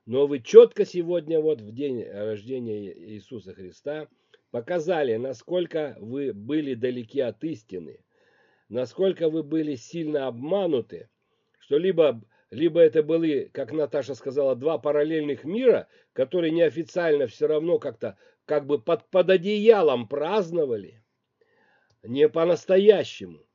[0.07, 4.07] Но вы четко сегодня, вот в день рождения Иисуса Христа,
[4.51, 8.03] показали, насколько вы были далеки от истины,
[8.69, 11.09] насколько вы были сильно обмануты,
[11.59, 17.79] что либо, либо это были, как Наташа сказала, два параллельных мира, которые неофициально все равно
[17.79, 21.03] как-то как бы под, под одеялом праздновали,
[22.03, 23.45] не по-настоящему.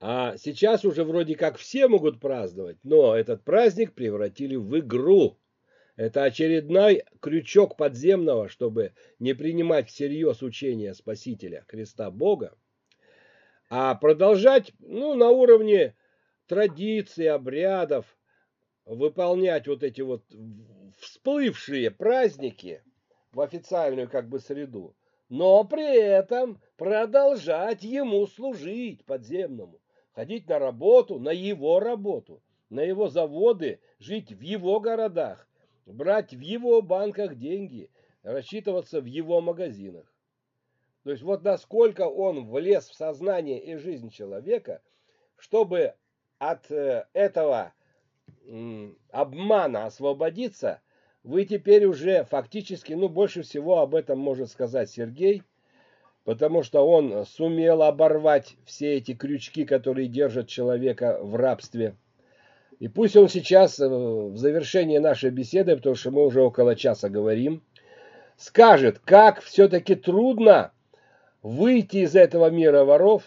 [0.00, 5.38] А сейчас уже вроде как все могут праздновать, но этот праздник превратили в игру.
[5.98, 12.56] Это очередной крючок подземного, чтобы не принимать всерьез учение Спасителя, Христа Бога,
[13.68, 15.96] а продолжать ну, на уровне
[16.46, 18.16] традиций, обрядов,
[18.84, 20.22] выполнять вот эти вот
[21.00, 22.84] всплывшие праздники
[23.32, 24.94] в официальную как бы среду,
[25.28, 29.80] но при этом продолжать ему служить подземному,
[30.12, 32.40] ходить на работу, на его работу,
[32.70, 35.48] на его заводы, жить в его городах,
[35.88, 37.90] брать в его банках деньги,
[38.22, 40.12] рассчитываться в его магазинах.
[41.04, 44.82] То есть вот насколько он влез в сознание и жизнь человека,
[45.36, 45.94] чтобы
[46.38, 47.72] от этого
[49.10, 50.80] обмана освободиться,
[51.22, 55.42] вы теперь уже фактически, ну больше всего об этом может сказать Сергей,
[56.24, 61.96] потому что он сумел оборвать все эти крючки, которые держат человека в рабстве.
[62.78, 67.62] И пусть он сейчас в завершении нашей беседы, потому что мы уже около часа говорим,
[68.36, 70.72] скажет, как все-таки трудно
[71.42, 73.24] выйти из этого мира воров,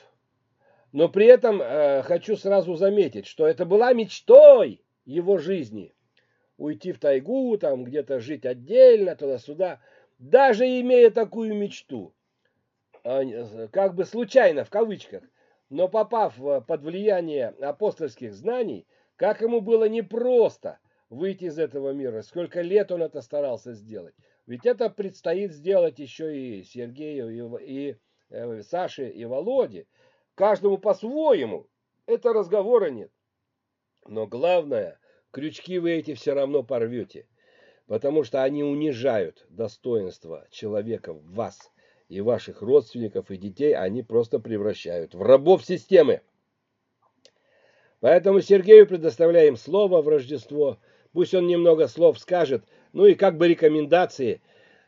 [0.93, 5.93] но при этом э, хочу сразу заметить, что это была мечтой его жизни.
[6.58, 9.80] Уйти в тайгу, там где-то жить отдельно, туда-сюда.
[10.20, 12.14] Даже имея такую мечту,
[13.04, 15.24] э, как бы случайно, в кавычках,
[15.70, 16.36] но попав
[16.68, 18.86] под влияние апостольских знаний,
[19.22, 20.80] как ему было непросто
[21.11, 24.15] выйти из этого мира, сколько лет он это старался сделать.
[24.47, 27.97] Ведь это предстоит сделать еще и Сергею, и, и
[28.32, 29.86] э, Саше, и Володе.
[30.34, 31.67] Каждому по-своему.
[32.07, 33.11] Это разговора нет.
[34.07, 34.97] Но главное,
[35.30, 37.28] крючки вы эти все равно порвете.
[37.86, 41.72] Потому что они унижают достоинство человека в вас
[42.09, 43.76] и ваших родственников и детей.
[43.76, 46.22] Они просто превращают в рабов системы.
[48.02, 50.80] Поэтому Сергею предоставляем слово в Рождество.
[51.14, 52.66] Пусть он немного слов скажет.
[52.93, 54.41] Ну и как бы рекомендации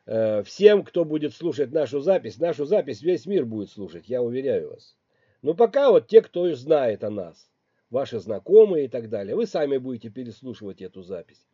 [0.05, 2.39] э, всем, кто будет слушать нашу запись.
[2.39, 4.97] Нашу запись весь мир будет слушать, я уверяю вас.
[5.43, 7.49] Но пока вот те, кто знает о нас,
[7.91, 11.45] ваши знакомые и так далее, вы сами будете переслушивать эту запись.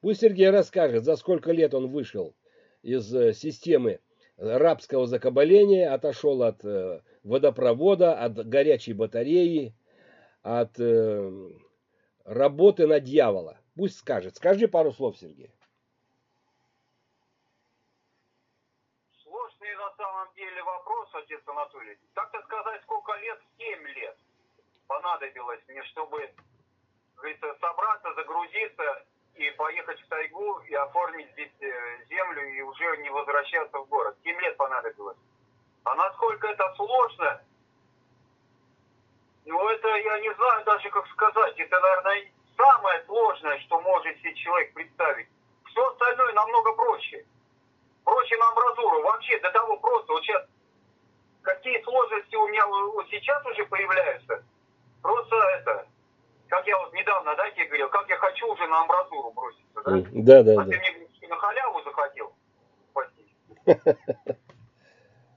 [0.00, 2.34] Пусть Сергей расскажет, за сколько лет он вышел
[2.82, 4.00] из э, системы
[4.38, 9.74] рабского закабаления, отошел от э, водопровода, от горячей батареи,
[10.46, 11.50] от э,
[12.24, 13.58] работы на дьявола.
[13.74, 14.36] Пусть скажет.
[14.36, 15.50] Скажи пару слов, Сергей.
[19.22, 21.98] Сложный на самом деле вопрос, отец Анатолий.
[22.14, 23.40] Как-то сказать, сколько лет?
[23.58, 24.16] Семь лет
[24.86, 26.32] понадобилось мне, чтобы,
[27.16, 33.10] говорится, собраться, загрузиться и поехать в тайгу и оформить здесь э, землю и уже не
[33.10, 34.16] возвращаться в город.
[34.22, 35.18] Семь лет понадобилось.
[35.82, 37.42] А насколько это сложно,
[39.46, 41.54] ну это я не знаю даже как сказать.
[41.58, 45.28] Это, наверное, самое сложное, что может себе человек представить.
[45.66, 47.24] Все остальное намного проще.
[48.04, 49.02] Проще на амбразуру.
[49.02, 50.12] Вообще до того просто.
[50.12, 50.42] Вот сейчас
[51.42, 54.44] какие сложности у меня вот сейчас уже появляются.
[55.00, 55.86] Просто это,
[56.48, 59.92] как я вот недавно, да, тебе говорил, как я хочу уже на амбразуру броситься, да?
[60.12, 60.70] Да, да, а да.
[60.72, 62.32] ты мне на халяву захотел
[62.90, 63.36] спасти.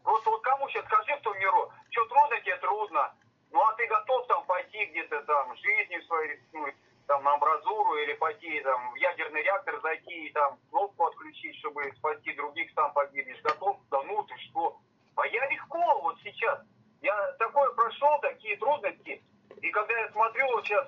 [0.04, 3.14] Просто вот кому сейчас скажи в том миру, что трудно тебе трудно,
[3.52, 6.76] ну а ты готов там пойти где-то там жизнью своей рискнуть,
[7.08, 11.92] там на амбразуру или пойти там в ядерный реактор зайти и там кнопку отключить, чтобы
[11.98, 13.42] спасти других, сам погибнешь.
[13.42, 13.78] Готов?
[13.90, 14.78] Да ну ты что?
[15.16, 16.60] А я легко вот сейчас.
[17.02, 19.22] Я такое прошел, такие трудности.
[19.62, 20.88] И когда я смотрю вот сейчас,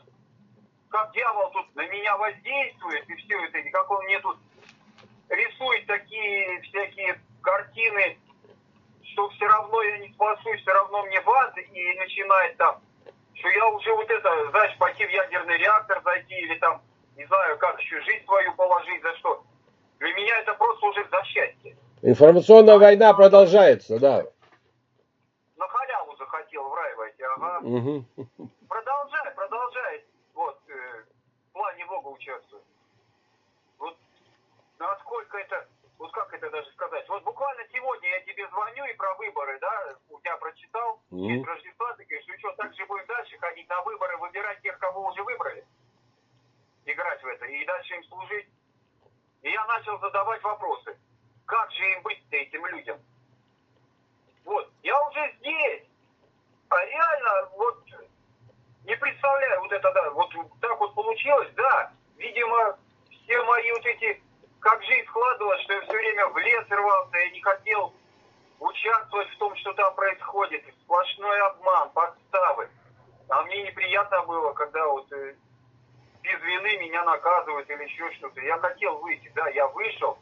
[0.90, 4.38] как дьявол тут на меня воздействует и все это, и как он мне тут
[5.30, 8.20] рисует такие всякие картины,
[9.22, 12.82] что все равно я не спасусь, все равно мне в и начинает там,
[13.34, 16.82] что я уже вот это, знаешь, пойти в ядерный реактор зайти, или там,
[17.16, 19.44] не знаю, как еще жизнь свою положить, за что.
[20.00, 21.78] Для меня это просто уже за счастье.
[22.02, 24.24] Информационная война продолжается, да.
[25.58, 27.60] На халяву захотел в рай войти, ага.
[27.62, 28.06] Угу.
[28.68, 30.06] Продолжай, продолжай.
[30.34, 31.04] Вот, э,
[31.50, 32.64] в плане Бога участвует.
[33.78, 33.96] Вот
[34.80, 35.68] насколько это,
[36.02, 37.08] вот как это даже сказать.
[37.10, 41.26] Вот буквально сегодня я тебе звоню и про выборы, да, у тебя прочитал, Мгм.
[41.26, 44.80] есть Рождества, ты говоришь, ну что, так же будем дальше ходить на выборы, выбирать тех,
[44.80, 45.64] кого уже выбрали,
[46.86, 48.48] играть в это и дальше им служить.
[49.44, 50.98] И я начал задавать вопросы.
[51.46, 53.00] Как же им быть-то этим людям?
[54.44, 55.84] Вот, я уже здесь,
[56.70, 57.86] а реально, вот,
[58.86, 64.24] не представляю, вот это, да, вот так вот получилось, да, видимо, все мои вот эти,
[64.62, 67.94] как жизнь складывалась, что я все время в лес рвался, я не хотел
[68.60, 72.70] участвовать в том, что там происходит, сплошной обман, подставы.
[73.28, 75.36] А мне неприятно было, когда вот э,
[76.22, 78.40] без вины меня наказывают или еще что-то.
[78.42, 80.18] Я хотел выйти, да, я вышел,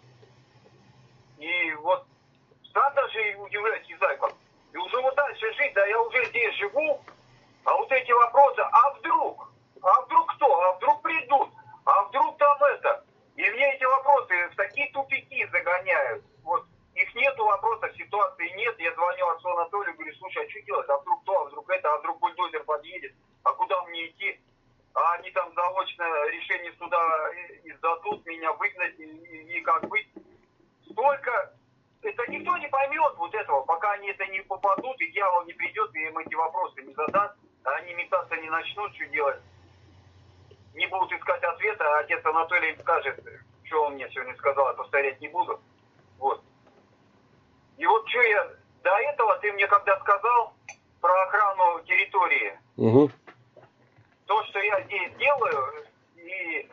[1.37, 2.05] и вот
[2.73, 4.33] сам даже удивляюсь, не знаю как.
[4.71, 7.01] И уже вот дальше жить, да, я уже здесь живу,
[7.65, 9.51] а вот эти вопросы, а вдруг?
[9.81, 10.61] А вдруг кто?
[10.61, 11.49] А вдруг придут?
[11.85, 13.03] А вдруг там это?
[13.39, 16.25] И мне эти вопросы в такие тупики загоняют.
[16.43, 18.77] Вот их нету вопросов, ситуации нет.
[18.79, 20.89] Я звоню отцу Анатолию, говорю, слушай, а что делать?
[20.89, 23.13] А вдруг то, а вдруг это, а вдруг бульдозер подъедет?
[23.43, 24.37] А куда мне идти?
[24.93, 26.99] А они там заочно решение суда
[27.63, 30.09] издадут, меня выгнать и, и- и как быть?
[30.91, 31.53] Столько
[32.01, 35.95] это никто не поймет вот этого, пока они это не попадут, и дьявол не придет,
[35.95, 39.39] и им эти вопросы не задаст, а они метаться не начнут, что делать.
[40.79, 43.19] Не будут искать ответа, а отец Анатолий скажет,
[43.65, 45.59] что он мне сегодня сказал, я повторять не буду.
[46.17, 46.41] Вот.
[47.77, 48.49] И вот что я
[48.81, 50.53] до этого, ты мне когда сказал
[51.01, 53.11] про охрану территории, Угу.
[54.25, 56.69] то, что я здесь делаю, и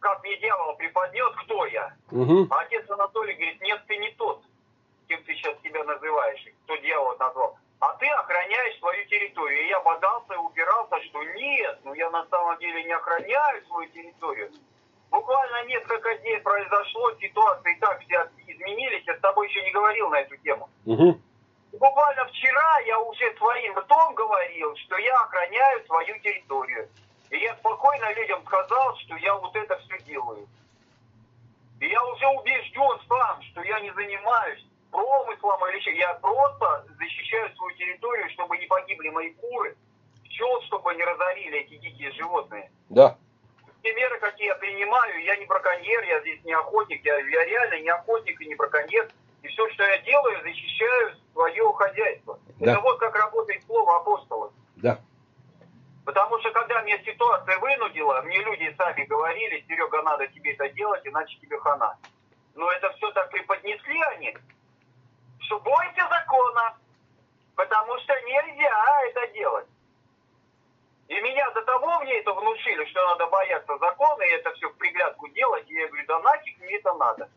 [0.00, 2.48] как мне дьявол преподнес, кто я, Угу.
[2.50, 4.42] а отец Анатолий говорит, нет, ты не тот,
[5.06, 7.56] кем ты сейчас себя называешь, кто дьявол назвал.
[7.84, 9.62] А ты охраняешь свою территорию.
[9.62, 13.90] И я бодался и упирался, что нет, ну я на самом деле не охраняю свою
[13.90, 14.50] территорию.
[15.10, 20.20] Буквально несколько дней произошло, ситуации так все изменились, я с тобой еще не говорил на
[20.20, 20.70] эту тему.
[20.86, 21.20] Угу.
[21.78, 26.88] Буквально вчера я уже своим ртом говорил, что я охраняю свою территорию.
[27.28, 30.48] И я спокойно людям сказал, что я вот это все делаю.
[31.80, 34.64] И я уже убежден сам, что я не занимаюсь
[34.94, 35.96] промыслом или еще.
[35.96, 39.76] Я просто защищаю свою территорию, чтобы не погибли мои куры,
[40.24, 42.70] пчел, чтобы не разорили эти дикие животные.
[42.88, 43.18] Да.
[43.82, 47.80] Те меры, какие я принимаю, я не браконьер, я здесь не охотник, я, я реально
[47.82, 49.10] не охотник и не браконьер.
[49.42, 52.38] И все, что я делаю, защищаю свое хозяйство.
[52.60, 52.72] Да.
[52.72, 54.52] Это вот как работает слово апостола.
[54.76, 55.00] Да.
[56.04, 61.02] Потому что когда меня ситуация вынудила, мне люди сами говорили, Серега, надо тебе это делать,
[61.04, 61.98] иначе тебе хана.
[62.54, 64.36] Но это все так преподнесли они,
[65.44, 66.76] что бойся закона,
[67.54, 69.66] потому что нельзя это делать.
[71.08, 74.76] И меня до того мне это внушили, что надо бояться закона, и это все в
[74.76, 75.68] приглядку делать.
[75.70, 77.30] И я говорю, да нафиг мне это надо.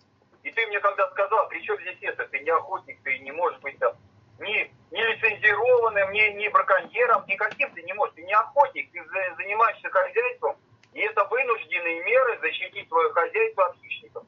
[0.44, 3.60] И ты мне когда сказал, при чем здесь это, ты не охотник, ты не можешь
[3.60, 3.94] быть там
[4.40, 9.04] ни, ни лицензированным, ни, ни браконьером, никаким ты не можешь, ты не охотник, ты
[9.36, 10.56] занимаешься хозяйством,
[10.94, 14.24] и это вынужденные меры защитить свое хозяйство от хищников.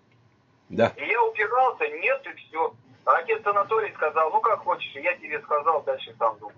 [0.67, 0.91] Да.
[0.97, 2.73] И я упирался, нет, и все.
[3.10, 6.53] А отец Анатолий сказал, ну как хочешь, я тебе сказал, дальше сам думай.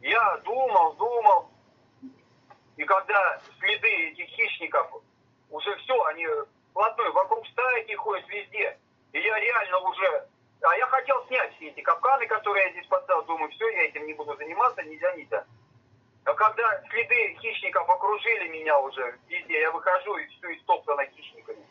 [0.00, 1.50] Я думал, думал,
[2.78, 4.90] и когда следы этих хищников,
[5.50, 6.26] уже все, они
[6.70, 8.78] вплотную вокруг стаи ходят везде,
[9.12, 10.26] и я реально уже...
[10.62, 14.06] А я хотел снять все эти капканы, которые я здесь поставил, думаю, все, я этим
[14.06, 15.44] не буду заниматься, нельзя, нельзя.
[16.24, 21.62] А когда следы хищников окружили меня уже везде, я выхожу и все истоптано хищниками.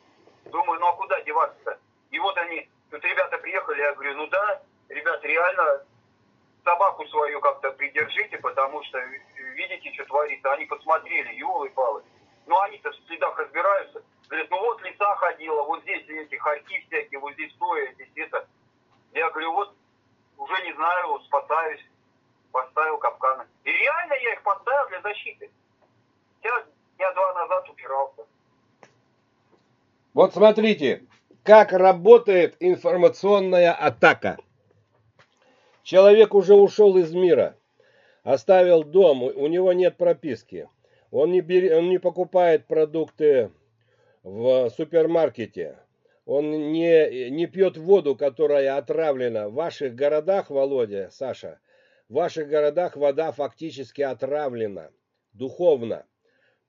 [0.45, 1.79] Думаю, ну а куда деваться-то?
[2.11, 5.83] И вот они, тут ребята приехали, я говорю, ну да, ребят, реально
[6.63, 8.99] собаку свою как-то придержите, потому что
[9.55, 10.53] видите, что творится.
[10.53, 12.03] Они посмотрели, елы палы.
[12.45, 14.03] Ну, они-то в следах разбираются.
[14.27, 18.47] Говорят, ну вот лиса ходила, вот здесь эти хорьки всякие, вот здесь то, здесь это.
[19.13, 19.75] Я говорю, вот
[20.37, 21.81] уже не знаю, спасаюсь.
[22.51, 23.47] Поставил капканы.
[23.63, 25.49] И реально я их поставил для защиты.
[26.43, 26.65] Я
[26.97, 28.21] дня два назад упирался.
[30.13, 31.03] Вот смотрите,
[31.43, 34.37] как работает информационная атака.
[35.83, 37.57] Человек уже ушел из мира,
[38.23, 40.69] оставил дом, у него нет прописки.
[41.11, 41.77] Он не, бер...
[41.77, 43.51] он не покупает продукты
[44.23, 45.77] в супермаркете.
[46.25, 49.49] Он не, не пьет воду, которая отравлена.
[49.49, 51.59] В ваших городах, Володя, Саша,
[52.07, 54.91] в ваших городах вода фактически отравлена
[55.33, 56.05] духовно.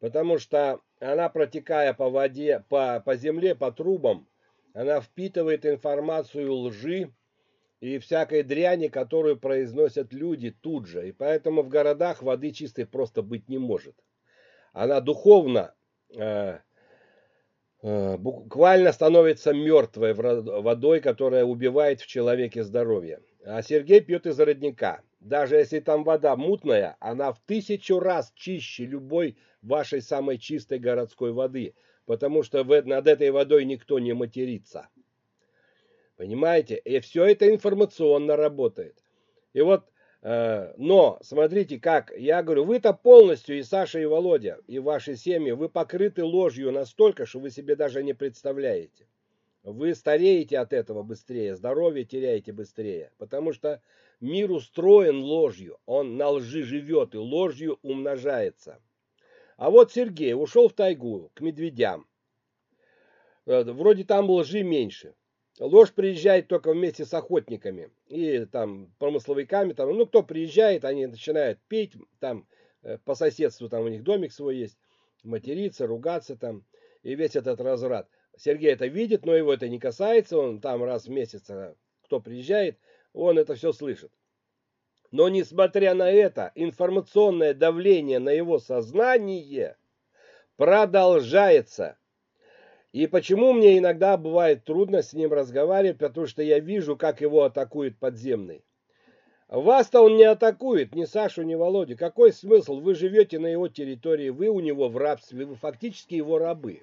[0.01, 4.27] Потому что она, протекая по воде, по, по земле, по трубам,
[4.75, 7.13] она впитывает информацию лжи,
[7.81, 11.09] и всякой дряни, которую произносят люди тут же.
[11.09, 13.95] И поэтому в городах воды чистой просто быть не может.
[14.73, 15.75] Она духовно
[16.17, 16.61] э,
[17.83, 23.21] э, буквально становится мертвой водой, которая убивает в человеке здоровье.
[23.45, 25.03] А Сергей пьет из родника.
[25.21, 31.33] Даже если там вода мутная, она в тысячу раз чище любой вашей самой чистой городской
[31.33, 31.75] воды,
[32.07, 34.89] потому что над этой водой никто не матерится.
[36.17, 36.77] Понимаете?
[36.77, 39.03] И все это информационно работает.
[39.53, 39.85] И вот,
[40.23, 45.53] э, но смотрите как, я говорю, вы-то полностью, и Саша, и Володя, и ваши семьи,
[45.53, 49.07] вы покрыты ложью настолько, что вы себе даже не представляете.
[49.65, 53.81] Вы стареете от этого быстрее, здоровье теряете быстрее, потому что
[54.21, 58.79] мир устроен ложью, он на лжи живет и ложью умножается.
[59.57, 62.07] А вот Сергей ушел в тайгу к медведям.
[63.47, 65.15] Э, вроде там лжи меньше.
[65.61, 71.61] Ложь приезжает только вместе с охотниками и там промысловиками, там, ну кто приезжает, они начинают
[71.69, 72.49] петь, там
[72.83, 74.77] э, по соседству там у них домик свой есть,
[75.23, 76.65] материться, ругаться там,
[77.05, 78.09] и весь этот разврат.
[78.37, 82.19] Сергей это видит, но его это не касается, он там раз в месяц, э, кто
[82.19, 82.77] приезжает,
[83.13, 84.11] он это все слышит.
[85.15, 89.77] Но несмотря на это, информационное давление на его сознание
[90.57, 91.97] продолжается.
[92.91, 97.45] И почему мне иногда бывает трудно с ним разговаривать, потому что я вижу, как его
[97.45, 98.65] атакует подземный.
[99.47, 101.97] Вас-то он не атакует, ни Сашу, ни Володю.
[101.97, 102.81] Какой смысл?
[102.81, 106.83] Вы живете на его территории, вы у него в рабстве, вы фактически его рабы.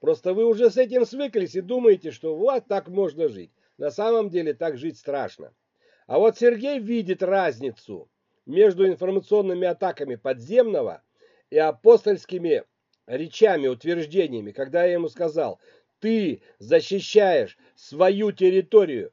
[0.00, 3.52] Просто вы уже с этим свыклись и думаете, что вот так можно жить.
[3.78, 5.54] На самом деле так жить страшно.
[6.06, 8.10] А вот Сергей видит разницу
[8.44, 11.02] между информационными атаками подземного
[11.48, 12.64] и апостольскими
[13.06, 15.60] речами, утверждениями, когда я ему сказал,
[16.00, 19.12] ты защищаешь свою территорию.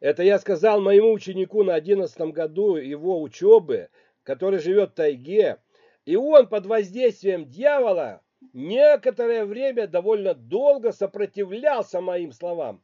[0.00, 3.90] Это я сказал моему ученику на 11 году его учебы,
[4.22, 5.58] который живет в тайге.
[6.06, 8.22] И он под воздействием дьявола
[8.54, 12.82] некоторое время довольно долго сопротивлялся моим словам.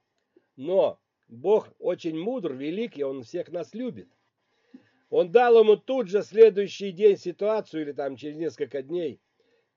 [0.57, 4.09] Но Бог очень мудр, великий, Он всех нас любит.
[5.11, 9.21] Он дал ему тут же следующий день ситуацию, или там через несколько дней–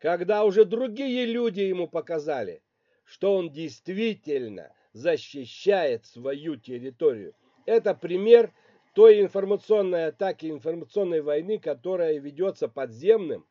[0.01, 2.63] когда уже другие люди ему показали,
[3.03, 7.35] что он действительно защищает свою территорию.
[7.67, 8.51] Это пример
[8.95, 13.45] той информационной атаки, информационной войны, которая ведется подземным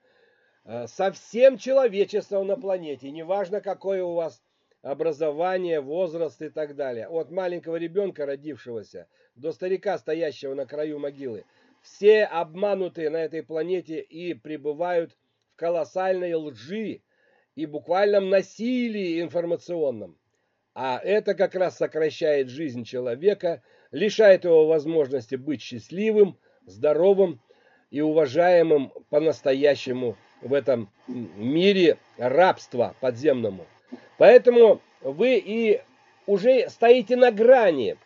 [0.65, 3.11] э, со всем человечеством на планете.
[3.13, 4.43] Неважно, какое у вас
[4.83, 7.09] образование, возраст и так далее.
[7.09, 11.45] От маленького ребенка, родившегося, до старика, стоящего на краю могилы.
[11.83, 15.17] Все обманутые на этой планете и пребывают
[15.57, 17.03] колоссальной лжи
[17.55, 20.17] и буквальном насилии информационном.
[20.75, 27.41] А это как раз сокращает жизнь человека, лишает его возможности быть счастливым, здоровым
[27.91, 33.67] и уважаемым по-настоящему в этом мире рабства подземному.
[34.19, 35.81] Поэтому вы и
[36.27, 37.97] уже стоите на грани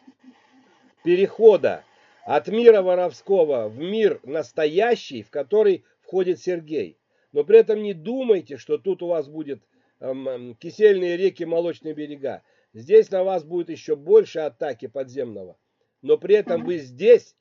[1.02, 1.85] перехода
[2.24, 6.98] от мира воровского в мир настоящий, в который входит Сергей.
[7.32, 9.62] Но при этом не думайте, что тут у вас будет
[10.01, 12.43] эм, кисельные реки, молочные берега.
[12.73, 15.59] Здесь на вас будет еще больше атаки подземного.
[16.01, 17.36] Но при этом вы здесь,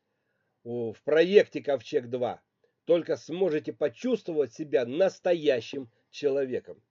[0.64, 2.40] в проекте Ковчег-2,
[2.86, 6.82] только сможете почувствовать себя настоящим человеком,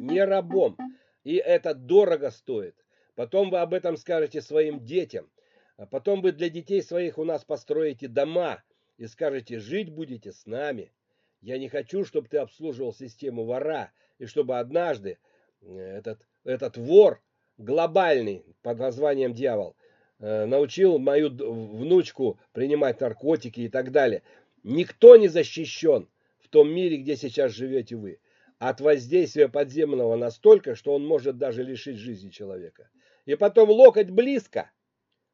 [0.00, 0.76] не рабом.
[1.24, 2.74] И это дорого стоит.
[3.14, 5.30] Потом вы об этом скажете своим детям.
[5.76, 8.62] А потом вы для детей своих у нас построите дома
[8.98, 10.92] и скажете, жить будете с нами.
[11.40, 15.18] Я не хочу, чтобы ты обслуживал систему вора, и чтобы однажды
[15.60, 17.20] э, этот, этот вор
[17.58, 19.76] глобальный под названием дьявол
[20.22, 24.22] Э, научил мою внучку принимать наркотики и так далее.
[24.62, 26.08] Никто не защищен
[26.38, 28.20] в том мире, где сейчас живете вы.
[28.64, 32.88] От воздействия подземного настолько, что он может даже лишить жизни человека.
[33.24, 34.70] И потом локоть близко,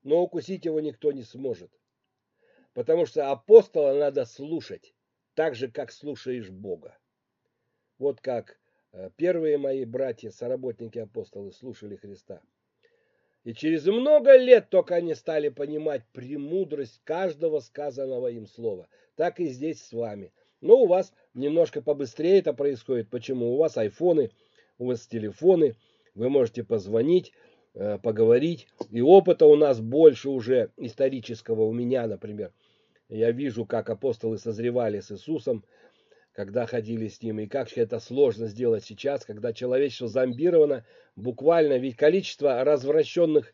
[0.03, 1.71] но укусить его никто не сможет.
[2.73, 4.95] Потому что апостола надо слушать,
[5.35, 6.97] так же, как слушаешь Бога.
[7.99, 8.59] Вот как
[8.93, 12.41] э, первые мои братья, соработники апостолы, слушали Христа.
[13.45, 18.89] И через много лет только они стали понимать премудрость каждого сказанного им слова.
[19.17, 20.33] Так и здесь с вами.
[20.61, 23.09] Но у вас немножко побыстрее это происходит.
[23.09, 23.55] Почему?
[23.55, 24.31] У вас айфоны,
[24.79, 25.77] у вас телефоны,
[26.15, 27.33] вы можете позвонить,
[27.75, 28.67] э, поговорить.
[28.91, 32.53] И опыта у нас больше уже исторического у меня, например.
[33.09, 35.65] Я вижу, как апостолы созревали с Иисусом,
[36.33, 40.85] когда ходили с ним, и как это сложно сделать сейчас, когда человечество зомбировано
[41.17, 43.53] буквально, ведь количество развращенных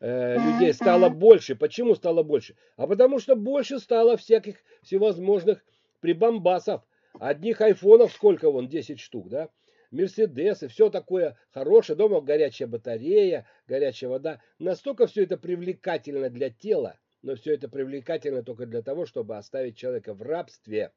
[0.00, 1.56] э, людей стало больше.
[1.56, 2.54] Почему стало больше?
[2.76, 5.64] А потому что больше стало всяких всевозможных
[6.02, 6.82] прибамбасов.
[7.18, 9.48] Одних айфонов сколько вон, 10 штук, да?
[9.90, 14.40] Мерседесы, все такое хорошее, дома горячая батарея, горячая вода.
[14.58, 19.76] Настолько все это привлекательно для тела, но все это привлекательно только для того, чтобы оставить
[19.76, 20.92] человека в рабстве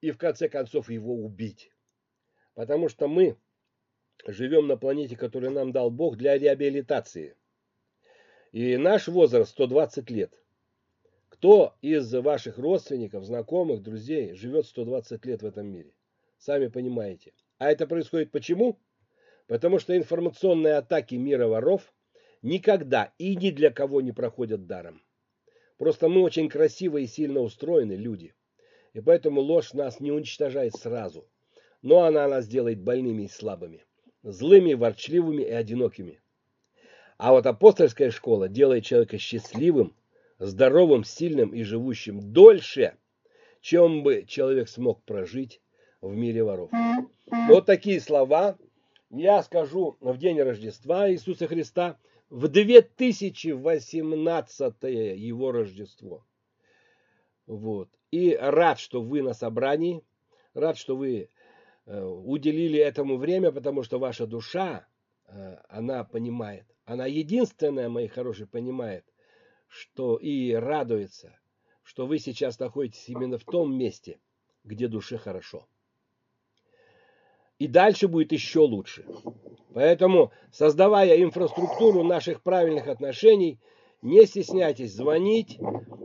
[0.00, 1.72] и в конце концов его убить.
[2.54, 3.38] Потому что мы
[4.26, 7.36] живем на планете, которую нам дал Бог для реабилитации.
[8.52, 10.41] И наш возраст 120 лет.
[11.32, 15.92] Кто из ваших родственников, знакомых, друзей живет 120 лет в этом мире?
[16.38, 17.32] Сами понимаете.
[17.58, 18.78] А это происходит почему?
[19.46, 21.92] Потому что информационные атаки мира воров
[22.42, 25.02] никогда и ни для кого не проходят даром.
[25.78, 28.34] Просто мы очень красиво и сильно устроены люди–
[28.92, 31.26] и поэтому ложь нас не уничтожает сразу.
[31.80, 33.84] Но она нас делает больными и слабыми,
[34.22, 36.20] злыми, ворчливыми и одинокими.
[37.16, 39.94] А вот апостольская школа делает человека счастливым,
[40.42, 42.96] здоровым, сильным и живущим дольше,
[43.60, 45.60] чем бы человек смог прожить
[46.00, 46.72] в мире воров.
[47.48, 48.58] Вот такие слова
[49.10, 51.98] я скажу в день Рождества Иисуса Христа,
[52.28, 56.26] в 2018 его Рождество.
[57.46, 57.88] Вот.
[58.10, 60.02] И рад, что вы на собрании,
[60.54, 61.28] рад, что вы
[61.86, 64.86] э, уделили этому время, потому что ваша душа,
[65.26, 69.04] э, она понимает, она единственная, мои хорошие, понимает,
[69.72, 71.38] что и радуется,
[71.82, 74.20] что вы сейчас находитесь именно в том месте,
[74.64, 75.66] где душе хорошо.
[77.58, 79.04] И дальше будет еще лучше.
[79.74, 83.58] Поэтому, создавая инфраструктуру наших правильных отношений–
[84.02, 85.58] не стесняйтесь звонить,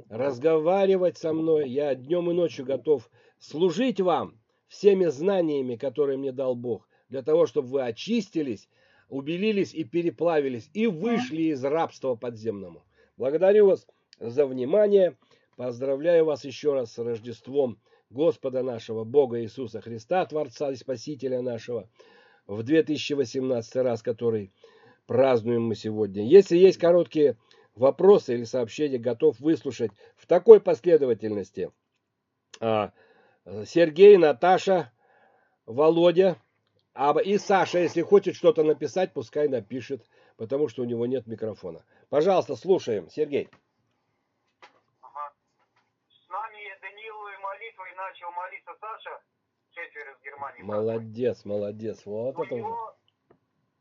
[0.10, 1.68] разговаривать со мной.
[1.70, 7.48] Я днем и ночью готов служить вам всеми знаниями, которые мне дал Бог, для того,
[7.48, 8.70] чтобы вы очистились,
[9.10, 12.84] убелились и переплавились, и вышли из рабства подземному.
[13.18, 13.88] Благодарю вас
[14.20, 15.18] за внимание.
[15.56, 17.80] Поздравляю вас еще раз с Рождеством
[18.12, 21.90] Господа нашего, Бога Иисуса Христа, Творца и Спасителя нашего,
[22.46, 24.54] в 2018 раз, который
[25.08, 26.28] празднуем мы сегодня.
[26.28, 27.38] Если есть короткие
[27.74, 31.72] вопросы или сообщения готов выслушать в такой последовательности.
[32.60, 32.92] А,
[33.66, 34.92] Сергей, Наташа,
[35.66, 36.38] Володя
[36.94, 40.06] а, и Саша, если хочет что-то написать, пускай напишет,
[40.38, 41.84] потому что у него нет микрофона.
[42.10, 43.10] Пожалуйста, слушаем.
[43.10, 43.50] Сергей.
[45.02, 45.34] Ага.
[46.08, 49.22] С нами Даниловой молитвой начал молиться Саша,
[49.72, 50.62] четверо из Германии.
[50.62, 52.06] Молодец, молодец.
[52.06, 52.96] Вот у это него,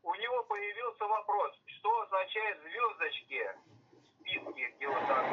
[0.03, 3.43] у него появился вопрос, что означает звездочки
[4.19, 5.25] списке, где вот там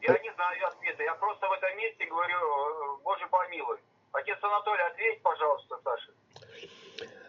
[0.00, 1.02] Я не знаю ответа.
[1.02, 3.78] Я просто в этом месте говорю, Боже помилуй.
[4.12, 6.12] Отец Анатолий, ответь, пожалуйста, Саша.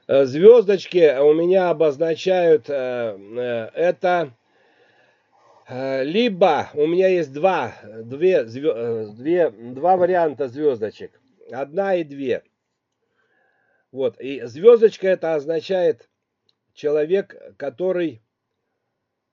[0.08, 4.34] Э, Звездочки у меня обозначают э, э, это
[5.70, 11.20] либо у меня есть два, две, две, два варианта звездочек.
[11.52, 12.44] Одна и две.
[13.92, 14.18] Вот.
[14.22, 16.08] И звездочка это означает
[16.74, 18.22] человек, который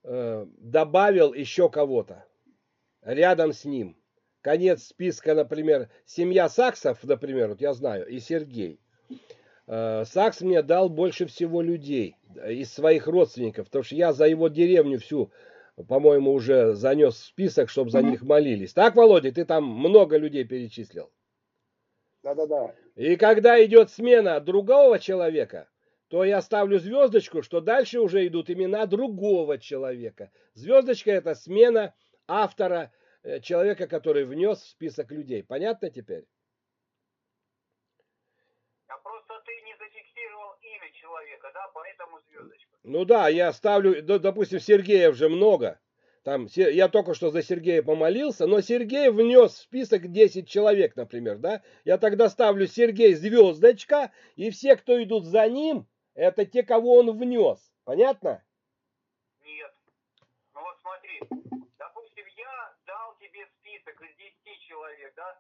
[0.03, 2.25] э, добавил еще кого-то
[3.03, 3.97] рядом с ним.
[4.41, 8.81] Конец списка, например, семья Саксов, например, вот я знаю, и Сергей.
[9.67, 12.17] Э, Сакс мне дал больше всего людей
[12.47, 15.31] из своих родственников, потому что я за его деревню всю,
[15.89, 18.73] по-моему, уже занес в список, чтобы за них молились.
[18.73, 21.11] Так, Володя, ты там много людей перечислил.
[22.23, 22.75] Да-да-да.
[22.95, 25.69] И когда идет смена другого человека,
[26.09, 30.31] то я ставлю звездочку, что дальше уже идут имена другого человека.
[30.55, 31.95] Звездочка это смена
[32.27, 32.93] автора,
[33.23, 35.43] э, человека, который внес в список людей.
[35.43, 36.25] Понятно теперь?
[38.87, 42.71] А просто ты не зафиксировал имя человека, да, поэтому звездочка.
[42.83, 45.79] Ну да, я ставлю, допустим, Сергеев же много.
[46.23, 51.37] Там, я только что за Сергея помолился, но Сергей внес в список 10 человек, например,
[51.37, 51.63] да?
[51.85, 57.19] Я тогда ставлю Сергей звездочка, и все, кто идут за ним, это те, кого он
[57.19, 57.61] внес.
[57.85, 58.43] Понятно?
[59.45, 59.75] Нет.
[60.55, 61.21] Ну вот смотри,
[61.79, 65.39] допустим, я дал тебе список из 10 человек, да?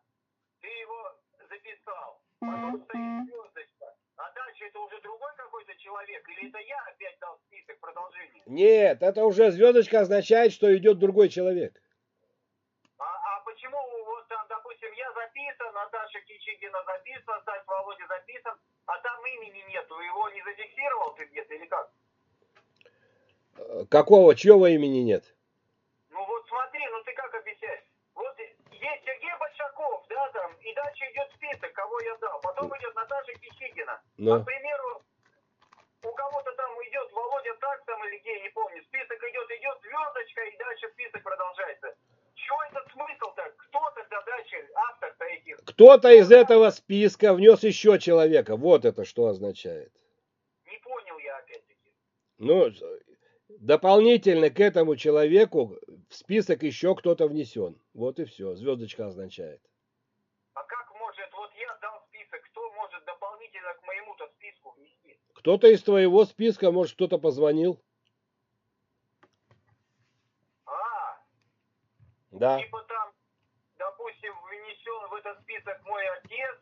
[0.60, 1.16] Ты его
[1.48, 3.73] записал, потом стоит звездочка.
[4.16, 6.28] А дальше это уже другой какой-то человек?
[6.28, 8.42] Или это я опять дал список продолжение?
[8.46, 11.80] Нет, это уже звездочка означает, что идет другой человек.
[12.98, 13.76] А, а почему
[14.06, 18.54] вот там, допустим, я записан, Наташа Кичигина записана, Саш Володя записан,
[18.86, 21.90] а там имени нету, его не зафиксировал ты где-то или как?
[23.56, 25.24] Э, Какого, чьего имени нет?
[26.10, 27.84] Ну вот смотри, ну ты как объясняешь?
[28.84, 32.38] Есть Сергей Большаков, да, там, и дальше идет список, кого я дал.
[32.42, 33.98] Потом идет Наташа Кичигина.
[34.18, 34.42] Ну.
[34.42, 35.02] К примеру,
[36.04, 38.82] у кого-то там идет Володя так там или где, не помню.
[38.82, 41.96] Список идет, идет звездочка, и дальше список продолжается.
[42.34, 43.42] Чего этот смысл-то?
[43.56, 45.56] Кто тогда дальше автор-то этих?
[45.64, 48.56] Кто-то из этого списка внес еще человека.
[48.56, 49.92] Вот это что означает.
[50.66, 51.90] Не понял я опять-таки.
[52.36, 52.70] Ну,
[53.48, 55.78] дополнительно к этому человеку
[56.08, 57.78] в список еще кто-то внесен.
[57.94, 58.54] Вот и все.
[58.54, 59.60] Звездочка означает.
[60.54, 65.18] А как может, вот я дал список, кто может дополнительно к моему-то списку внести?
[65.34, 67.80] Кто-то из твоего списка, может, кто-то позвонил.
[70.66, 71.18] А,
[72.30, 72.60] Да.
[72.60, 73.12] Типа там,
[73.78, 76.56] допустим, внесен в этот список мой отец,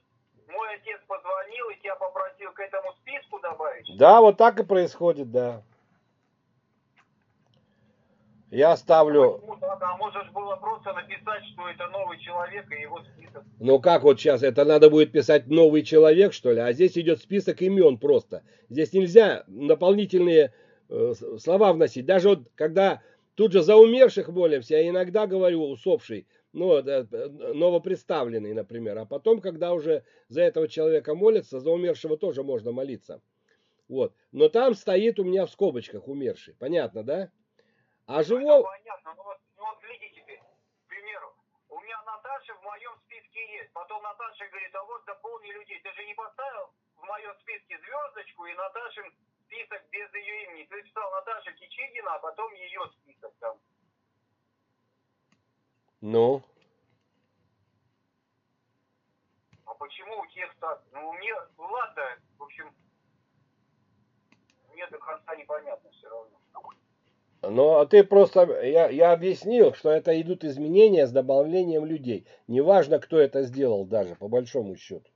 [0.48, 3.96] мой отец позвонил и тебя попросил к этому списку добавить.
[3.96, 5.62] Да, вот так и происходит, да.
[8.52, 9.40] Я ставлю?
[9.80, 13.44] А можешь было просто написать, что это новый человек и его список.
[13.58, 17.20] ну как вот сейчас, это надо будет писать новый человек, что ли, а здесь идет
[17.20, 18.42] список имен просто.
[18.68, 20.52] Здесь нельзя дополнительные
[20.90, 22.04] э, слова вносить.
[22.04, 23.00] Даже вот когда
[23.36, 27.06] тут же за умерших молимся, я иногда говорю усопший, ну, э,
[27.54, 33.22] новопредставленный, например, а потом, когда уже за этого человека молятся, за умершего тоже можно молиться.
[33.88, 34.12] Вот.
[34.30, 36.54] Но там стоит у меня в скобочках умерший.
[36.58, 37.30] Понятно, да?
[38.06, 38.62] А Ну, живого...
[38.62, 39.14] понятно.
[39.14, 41.34] Ну вот, ну вот гляди теперь, к примеру,
[41.68, 43.72] у меня Наташа в моем списке есть.
[43.72, 45.80] Потом Наташа говорит, а вот дополни людей.
[45.80, 49.12] Ты же не поставил в моем списке звездочку и Наташин
[49.46, 50.64] список без ее имени.
[50.64, 53.58] Ты писал Наташа Кичигина, а потом ее список там.
[56.00, 56.42] Ну,
[59.64, 60.82] А почему у тех так?
[60.92, 62.74] Ну, мне, ну ладно, в общем,
[64.72, 66.38] мне до конца непонятно все равно.
[67.42, 72.26] Ну, а ты просто, я, я объяснил, что это идут изменения с добавлением людей.
[72.46, 75.10] Неважно, кто это сделал даже, по большому счету.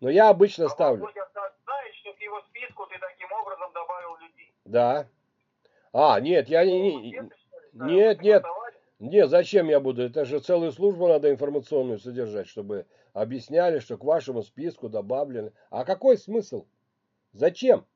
[0.00, 1.08] Но я обычно А ставлю.
[1.08, 4.52] Знает, что к его списку ты таким образом добавил людей.
[4.66, 5.08] Да.
[5.94, 7.10] А, нет, я не...
[7.10, 7.30] Не-
[7.72, 8.44] нет, нет.
[8.98, 10.02] Нет, зачем я буду?
[10.02, 15.52] Это же целую службу надо информационную содержать, чтобы объясняли, что к вашему списку добавлены.
[15.70, 16.66] А какой смысл?
[17.32, 17.86] Зачем?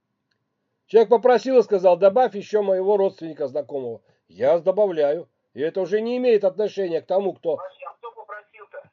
[0.91, 4.03] Человек попросил и сказал, добавь еще моего родственника знакомого.
[4.27, 5.29] Я добавляю.
[5.55, 7.59] И это уже не имеет отношения к тому, кто...
[7.59, 8.91] Подожди, а кто попросил-то?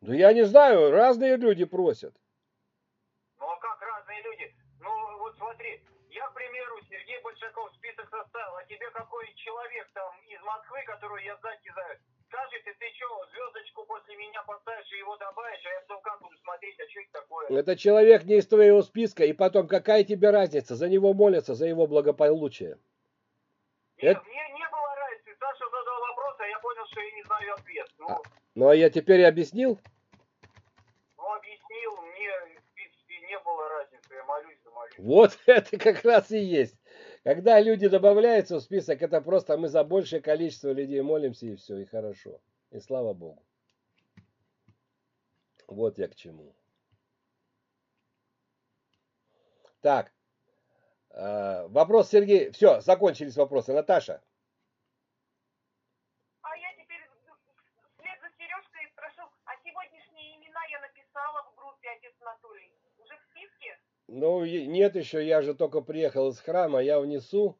[0.00, 2.16] Ну, я не знаю, разные люди просят.
[3.38, 4.56] Ну а как разные люди?
[4.80, 10.18] Ну вот смотри, я, к примеру, Сергей Большаков список составил, а тебе какой человек там
[10.26, 11.96] из Москвы, которую я знать не знаю,
[12.28, 16.20] скажет, и ты что, звездочку после меня поставишь и его добавишь, а я потом как
[16.22, 17.48] буду смотреть, а что это такое?
[17.58, 20.74] Это человек не из твоего списка, и потом, какая тебе разница?
[20.74, 22.78] За него молятся, за его благополучие.
[24.02, 27.22] Нет, это- мне не было разницы, Саша задал вопрос, а я понял, что я не
[27.22, 27.86] знаю ответ.
[27.98, 28.20] Ну, А.
[28.54, 29.78] Ну, а я теперь объяснил?
[31.16, 32.30] ну объяснил, мне,
[32.60, 34.94] в принципе, не было разницы, я молюсь за молюсь.
[34.98, 36.76] Вот это как раз и есть.
[37.26, 41.78] Когда люди добавляются в список, это просто мы за большее количество людей молимся, и все,
[41.78, 42.40] и хорошо.
[42.70, 43.42] И слава Богу.
[45.66, 46.54] Вот я к чему.
[49.80, 50.12] Так.
[51.10, 52.52] э, Вопрос, Сергей.
[52.52, 53.72] Все, закончились вопросы.
[53.72, 54.22] Наташа.
[56.42, 57.10] А я теперь
[57.96, 62.70] вслед за Сережкой прошу, а сегодняшние имена я написала в группе Отец Анатолий.
[62.98, 63.80] Уже в списке?
[64.08, 67.56] Ну, нет еще, я же только приехал из храма, я внесу.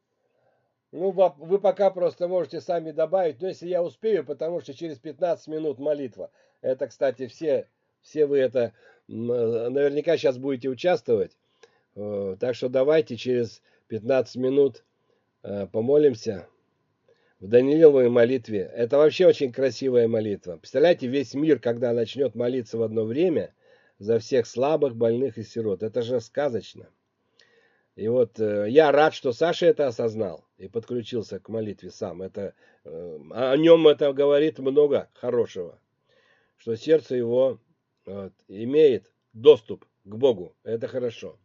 [0.91, 5.47] Ну, вы пока просто можете сами добавить, но если я успею, потому что через 15
[5.47, 6.31] минут молитва.
[6.61, 7.67] Это, кстати, все,
[8.01, 8.73] все вы это
[9.09, 11.37] э, наверняка сейчас будете участвовать.
[11.95, 14.85] Э, Так что давайте через 15 минут
[15.43, 16.47] э, помолимся
[17.41, 18.71] в Данииловой молитве.
[18.73, 20.55] Это вообще очень красивая молитва.
[20.57, 23.53] Представляете, весь мир, когда начнет молиться в одно время
[23.99, 25.83] за всех слабых, больных и сирот.
[25.83, 26.89] Это же сказочно.
[27.95, 32.21] И вот э, я рад, что Саша это осознал и подключился к молитве сам.
[32.21, 32.53] Это,
[32.83, 35.79] э, о нем это говорит много хорошего.
[36.57, 37.59] Что сердце его
[38.05, 40.55] вот, имеет доступ к Богу.
[40.63, 41.39] Это хорошо.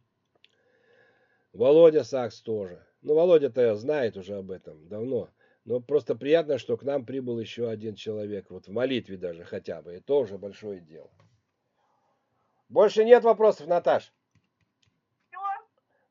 [1.53, 2.83] Володя Сакс тоже.
[3.01, 5.29] Ну, Володя-то знает уже об этом давно.
[5.65, 8.49] Но просто приятно, что к нам прибыл еще один человек.
[8.49, 9.95] Вот в молитве даже хотя бы.
[9.95, 11.09] И то уже большое дело.
[12.69, 14.13] Больше нет вопросов, Наташ?
[15.27, 15.39] Все,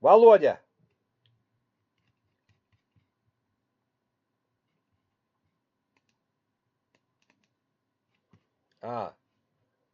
[0.00, 0.60] Володя.
[8.80, 9.14] А,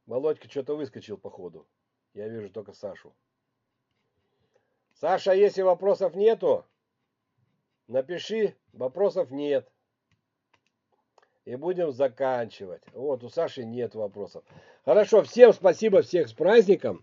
[0.06, 1.68] Володька что-то выскочил по ходу.
[2.14, 3.14] Я вижу только Сашу.
[4.94, 6.66] Саша, если вопросов нету,
[7.86, 9.70] напиши, вопросов нет.
[11.48, 12.82] И будем заканчивать.
[12.92, 14.44] Вот, у Саши нет вопросов.
[14.84, 17.02] Хорошо, всем спасибо, всех с праздником.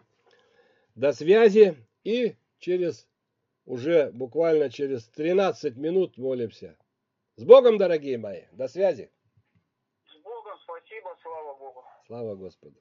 [0.93, 1.75] До связи.
[2.03, 3.07] И через,
[3.65, 6.77] уже буквально через 13 минут молимся.
[7.37, 8.43] С Богом, дорогие мои.
[8.51, 9.09] До связи.
[10.05, 11.83] С Богом спасибо, слава Богу.
[12.05, 12.79] Слава Господу.